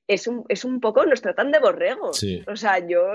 es 0.09 0.27
un, 0.27 0.45
es 0.49 0.65
un 0.65 0.81
poco, 0.81 1.05
nos 1.05 1.23
tratan 1.23 1.53
de 1.53 1.59
borregos. 1.59 2.25
O 2.47 2.57
sea, 2.57 2.79
yo, 2.87 3.13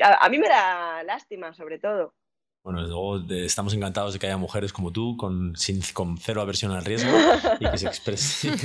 a, 0.00 0.28
mí 0.28 0.38
me 0.38 0.48
da 0.48 1.02
lástima 1.04 1.54
sobre 1.54 1.78
todo. 1.78 2.14
Bueno, 2.64 2.80
luego 2.82 3.18
estamos 3.30 3.74
encantados 3.74 4.12
de 4.12 4.20
que 4.20 4.26
haya 4.26 4.36
mujeres 4.36 4.72
como 4.72 4.92
tú 4.92 5.16
con, 5.16 5.56
sin, 5.56 5.80
con 5.92 6.16
cero 6.16 6.42
aversión 6.42 6.70
al 6.70 6.84
riesgo 6.84 7.10
y 7.58 7.68
que 7.68 7.76
se, 7.76 7.86
expresen, 7.88 8.56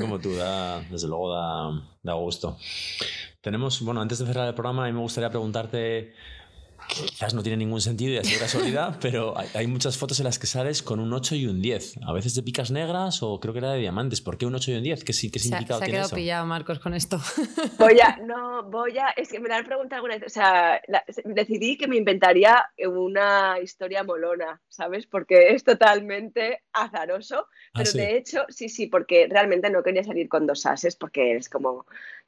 como 0.00 0.18
tú. 0.18 0.30
Desde 0.90 1.08
luego 1.08 1.32
da, 1.32 1.70
da 2.02 2.12
gusto. 2.12 2.58
Tenemos, 3.40 3.80
bueno, 3.80 4.02
antes 4.02 4.18
de 4.18 4.26
cerrar 4.26 4.48
el 4.48 4.54
programa, 4.54 4.84
a 4.84 4.88
mí 4.88 4.92
me 4.92 5.00
gustaría 5.00 5.30
preguntarte 5.30 6.12
quizás 6.88 7.34
no 7.34 7.42
tiene 7.42 7.58
ningún 7.58 7.80
sentido 7.80 8.12
y 8.12 8.18
así 8.18 8.34
de 8.34 8.38
casualidad, 8.40 8.98
pero 9.02 9.34
hay, 9.54 9.66
muchas 9.66 9.96
fotos 9.96 10.18
en 10.20 10.24
las 10.24 10.38
que 10.38 10.46
sales 10.46 10.82
con 10.82 10.98
un 10.98 11.12
8 11.12 11.34
y 11.36 11.46
un 11.46 11.60
10. 11.60 12.00
A 12.06 12.12
veces 12.12 12.34
de 12.34 12.42
picas 12.42 12.70
negras 12.70 13.22
o 13.22 13.38
creo 13.38 13.52
que 13.52 13.60
era 13.60 13.72
de 13.72 13.80
diamantes. 13.80 14.20
¿Por 14.20 14.38
qué 14.38 14.46
un 14.46 14.54
8 14.54 14.72
y 14.72 14.74
un 14.74 14.82
10? 14.82 15.04
¿Qué, 15.04 15.12
qué 15.30 15.38
significado 15.38 15.80
se, 15.80 15.86
se 15.86 15.90
ha 15.90 15.94
quedado 15.94 16.10
pillado, 16.10 16.46
Marcos, 16.46 16.78
con 16.78 16.94
esto. 16.94 17.20
Voy 17.78 18.00
a, 18.00 18.16
no, 18.18 18.64
voy 18.64 18.98
a, 18.98 19.08
es 19.10 19.28
que 19.30 19.40
me 19.40 19.48
la 19.48 19.58
han 19.58 19.64
preguntado 19.64 19.96
alguna 19.96 20.16
vez, 20.16 20.24
o 20.26 20.30
sea, 20.30 20.80
decidí 21.24 21.76
que 21.76 21.86
me 21.86 21.96
inventaría 21.96 22.70
una 22.86 23.58
historia 23.62 24.02
molona, 24.04 24.60
¿sabes? 24.68 25.06
Porque 25.06 25.50
es 25.54 25.64
totalmente 25.64 26.62
azaroso, 26.72 27.46
ah, 27.74 27.82
pero 27.82 27.92
de 27.92 28.16
hecho, 28.16 28.44
sí, 28.48 28.68
sí, 28.68 28.86
porque 28.86 29.28
realmente 29.30 29.70
no 29.70 29.82
quería 29.82 30.04
salir 30.04 30.28
con 30.28 30.46
dos 30.46 30.66
ases, 30.66 30.96
porque 30.96 31.36
es 31.36 31.48
como, 31.48 31.86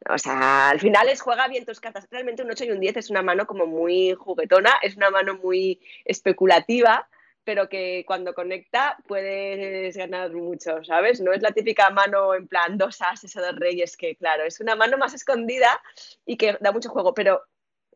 o 0.08 0.18
sea, 0.18 0.70
al 0.70 0.80
final 0.80 1.08
es 1.08 1.20
juega 1.20 1.48
bien 1.48 1.64
tus 1.64 1.80
cartas. 1.80 2.06
Realmente 2.10 2.42
un 2.42 2.50
8 2.50 2.64
y 2.64 2.70
un 2.70 2.80
10 2.80 2.96
es 2.96 3.10
una 3.10 3.22
mano 3.22 3.46
como 3.46 3.66
muy 3.66 4.14
juguetona, 4.14 4.74
es 4.82 4.96
una 4.96 5.10
mano 5.10 5.34
muy 5.36 5.80
especulativa, 6.04 7.08
pero 7.44 7.68
que 7.68 8.04
cuando 8.06 8.34
conecta 8.34 8.96
puedes 9.06 9.96
ganar 9.96 10.32
mucho, 10.32 10.82
¿sabes? 10.84 11.20
No 11.20 11.32
es 11.32 11.42
la 11.42 11.52
típica 11.52 11.90
mano 11.90 12.34
en 12.34 12.46
plan 12.48 12.78
dos 12.78 13.00
ases 13.02 13.36
o 13.36 13.40
dos 13.40 13.56
reyes, 13.56 13.96
que 13.96 14.16
claro, 14.16 14.44
es 14.44 14.60
una 14.60 14.74
mano 14.74 14.96
más 14.98 15.14
escondida 15.14 15.80
y 16.24 16.36
que 16.36 16.56
da 16.60 16.72
mucho 16.72 16.90
juego, 16.90 17.12
pero 17.12 17.42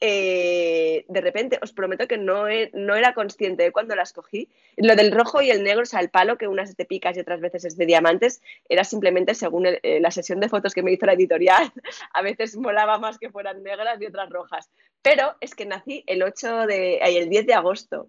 eh, 0.01 1.05
de 1.09 1.21
repente, 1.21 1.59
os 1.63 1.73
prometo 1.73 2.09
que 2.09 2.19
no, 2.19 2.47
no 2.73 2.95
era 2.95 3.15
consciente 3.15 3.63
de 3.63 3.73
cuando 3.73 3.95
las 3.95 4.13
cogí. 4.13 4.49
Lo 4.77 4.97
del 4.97 5.13
rojo 5.13 5.41
y 5.41 5.51
el 5.51 5.63
negro, 5.63 5.83
o 5.83 5.87
sea, 5.87 6.01
el 6.01 6.11
palo, 6.11 6.37
que 6.37 6.49
unas 6.49 6.71
es 6.71 6.77
de 6.77 6.85
picas 6.85 7.17
y 7.17 7.21
otras 7.21 7.41
veces 7.41 7.65
es 7.65 7.77
de 7.77 7.87
diamantes, 7.87 8.43
era 8.69 8.85
simplemente 8.85 9.35
según 9.35 9.67
eh, 9.67 10.01
la 10.01 10.11
sesión 10.11 10.41
de 10.41 10.49
fotos 10.49 10.75
que 10.75 10.83
me 10.83 10.93
hizo 10.93 11.07
la 11.07 11.15
editorial. 11.15 11.73
A 12.13 12.23
veces 12.23 12.57
molaba 12.57 12.99
más 12.99 13.19
que 13.19 13.31
fueran 13.31 13.63
negras 13.63 14.01
y 14.01 14.07
otras 14.07 14.31
rojas. 14.31 14.69
Pero 15.03 15.35
es 15.41 15.55
que 15.55 15.67
nací 15.67 16.03
el 16.07 16.23
8 16.23 16.67
de, 16.67 16.97
el 16.97 17.29
10 17.29 17.47
de 17.47 17.55
agosto. 17.55 18.09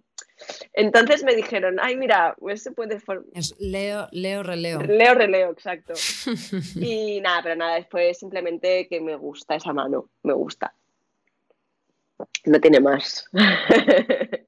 Entonces 0.72 1.24
me 1.24 1.34
dijeron, 1.34 1.78
ay, 1.80 1.96
mira, 1.96 2.34
pues 2.38 2.62
se 2.62 2.72
puede... 2.72 2.98
Es 3.34 3.54
Leo, 3.58 4.08
Leo, 4.12 4.42
releo. 4.42 4.80
Leo, 4.82 5.14
releo, 5.14 5.50
exacto. 5.50 5.94
y 6.80 7.20
nada, 7.20 7.42
pero 7.42 7.56
nada, 7.56 7.76
después 7.76 8.18
simplemente 8.18 8.86
que 8.88 9.00
me 9.00 9.16
gusta 9.16 9.54
esa 9.54 9.72
mano, 9.72 10.08
me 10.22 10.32
gusta 10.32 10.74
no 12.44 12.60
tiene 12.60 12.80
más. 12.80 13.24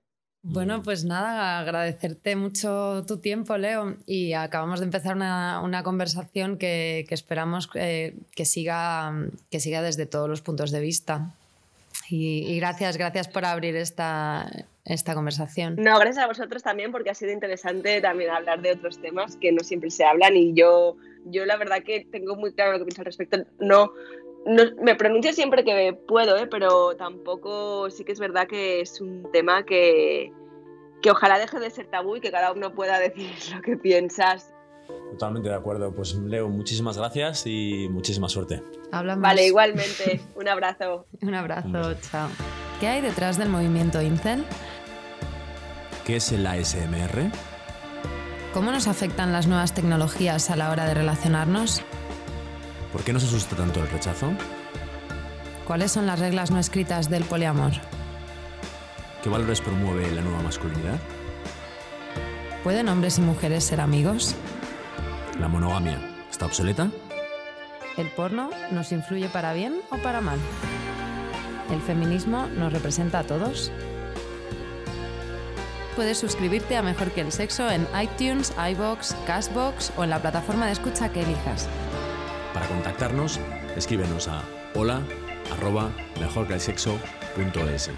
Bueno, 0.51 0.83
pues 0.83 1.05
nada, 1.05 1.59
agradecerte 1.59 2.35
mucho 2.35 3.05
tu 3.07 3.19
tiempo, 3.19 3.59
Leo. 3.59 3.97
Y 4.07 4.33
acabamos 4.33 4.81
de 4.81 4.87
empezar 4.87 5.15
una, 5.15 5.83
conversación 5.85 6.57
que, 6.57 7.05
esperamos 7.11 7.67
que, 7.67 8.15
siga, 8.45 9.13
que 9.51 9.61
siga 9.61 9.83
desde 9.83 10.07
todos 10.07 10.29
los 10.29 10.41
puntos 10.41 10.71
de 10.71 10.81
vista. 10.81 11.35
Y, 12.09 12.57
gracias, 12.57 12.97
gracias 12.97 13.29
por 13.29 13.45
abrir 13.45 13.77
esta, 13.77 14.49
esta 14.87 15.15
conversación. 15.15 15.77
No, 15.77 15.99
gracias 15.99 16.25
a 16.25 16.29
vosotros 16.29 16.63
también, 16.63 16.93
porque 16.93 17.11
ha 17.11 17.15
sido 17.15 17.33
interesante 17.33 18.01
también 18.01 18.31
hablar 18.31 18.63
de 18.63 18.73
otros 18.73 19.03
temas 19.03 19.37
que 19.37 19.53
no 19.53 19.63
siempre 19.63 19.91
se 19.91 20.05
hablan. 20.05 20.35
Y 20.35 20.55
yo, 20.55 20.97
yo 21.27 21.45
la 21.45 21.59
verdad 21.59 21.83
que 21.85 22.07
tengo 22.11 22.37
muy 22.37 22.55
claro 22.55 22.73
lo 22.73 22.79
que 22.79 22.85
pienso 22.87 23.03
al 23.03 23.07
respecto. 23.07 23.45
No, 23.59 23.93
me 24.49 24.95
pronuncio 24.95 25.33
siempre 25.33 25.65
que 25.65 25.99
puedo, 26.07 26.37
¿eh? 26.37 26.47
pero 26.47 26.97
tampoco 26.97 27.91
sí 27.91 28.05
que 28.05 28.13
es 28.13 28.19
verdad 28.19 28.47
que 28.47 28.81
es 28.81 29.01
un 29.01 29.31
tema 29.33 29.65
que, 29.65 30.33
que 31.03 31.11
ojalá 31.11 31.39
deje 31.39 31.59
de 31.61 31.71
ser 31.71 31.87
tabú 31.87 32.17
y 32.17 32.21
que 32.21 32.31
cada 32.31 32.53
uno 32.53 32.75
pueda 32.75 32.99
decir 32.99 33.31
lo 33.55 33.61
que 33.63 33.77
piensas. 33.77 34.55
Totalmente 35.11 35.49
de 35.49 35.55
acuerdo. 35.55 35.93
Pues 35.93 36.15
Leo, 36.15 36.49
muchísimas 36.49 36.97
gracias 36.97 37.47
y 37.47 37.89
muchísima 37.91 38.29
suerte. 38.29 38.63
Hablamos. 38.91 39.23
Vale, 39.23 39.47
igualmente. 39.47 40.21
Un 40.35 40.49
abrazo. 40.49 41.07
Un 41.23 41.35
abrazo, 41.35 41.95
chao. 42.11 42.29
¿Qué 42.81 42.87
hay 42.87 43.01
detrás 43.03 43.39
del 43.39 43.49
movimiento 43.49 44.01
Incel? 44.01 44.45
¿Qué 46.07 46.17
es 46.17 46.33
el 46.33 46.47
ASMR? 46.47 47.31
¿Cómo 48.55 48.73
nos 48.73 48.87
afectan 48.87 49.33
las 49.33 49.47
nuevas 49.47 49.75
tecnologías 49.75 50.49
a 50.51 50.57
la 50.57 50.71
hora 50.71 50.87
de 50.87 50.95
relacionarnos? 50.95 51.83
¿Por 52.93 53.03
qué 53.03 53.13
nos 53.13 53.25
asusta 53.25 53.57
tanto 53.57 53.81
el 53.81 53.91
rechazo? 53.91 54.33
¿Cuáles 55.67 55.93
son 55.93 56.07
las 56.07 56.19
reglas 56.19 56.51
no 56.51 56.59
escritas 56.59 57.11
del 57.11 57.25
poliamor? 57.25 57.73
¿Qué 59.23 59.29
valores 59.29 59.61
promueve 59.61 60.11
la 60.13 60.23
nueva 60.23 60.43
masculinidad? 60.43 60.99
¿Pueden 62.65 62.89
hombres 62.89 63.19
y 63.19 63.21
mujeres 63.21 63.65
ser 63.65 63.81
amigos? 63.81 64.35
¿La 65.39 65.49
monogamia 65.49 66.01
está 66.31 66.47
obsoleta? 66.47 66.91
¿El 67.97 68.09
porno 68.09 68.51
nos 68.71 68.93
influye 68.93 69.29
para 69.29 69.53
bien 69.53 69.81
o 69.91 69.99
para 69.99 70.21
mal? 70.21 70.39
¿El 71.71 71.83
feminismo 71.83 72.47
nos 72.57 72.73
representa 72.73 73.19
a 73.19 73.25
todos? 73.25 73.71
Puedes 75.97 76.17
suscribirte 76.17 76.77
a 76.77 76.83
Mejor 76.83 77.11
que 77.11 77.21
el 77.21 77.33
Sexo 77.33 77.69
en 77.69 77.87
iTunes, 78.01 78.55
iBox, 78.71 79.15
Castbox 79.27 79.93
o 79.97 80.05
en 80.05 80.11
la 80.11 80.23
plataforma 80.23 80.67
de 80.67 80.73
escucha 80.73 81.11
que 81.11 81.23
elijas. 81.23 81.69
Para 82.59 82.71
contactarnos, 82.71 83.39
escríbenos 83.77 84.27
a 84.27 84.43
hola 84.75 85.01
arroba 85.53 85.93
mejorquelsexo.es. 86.19 87.91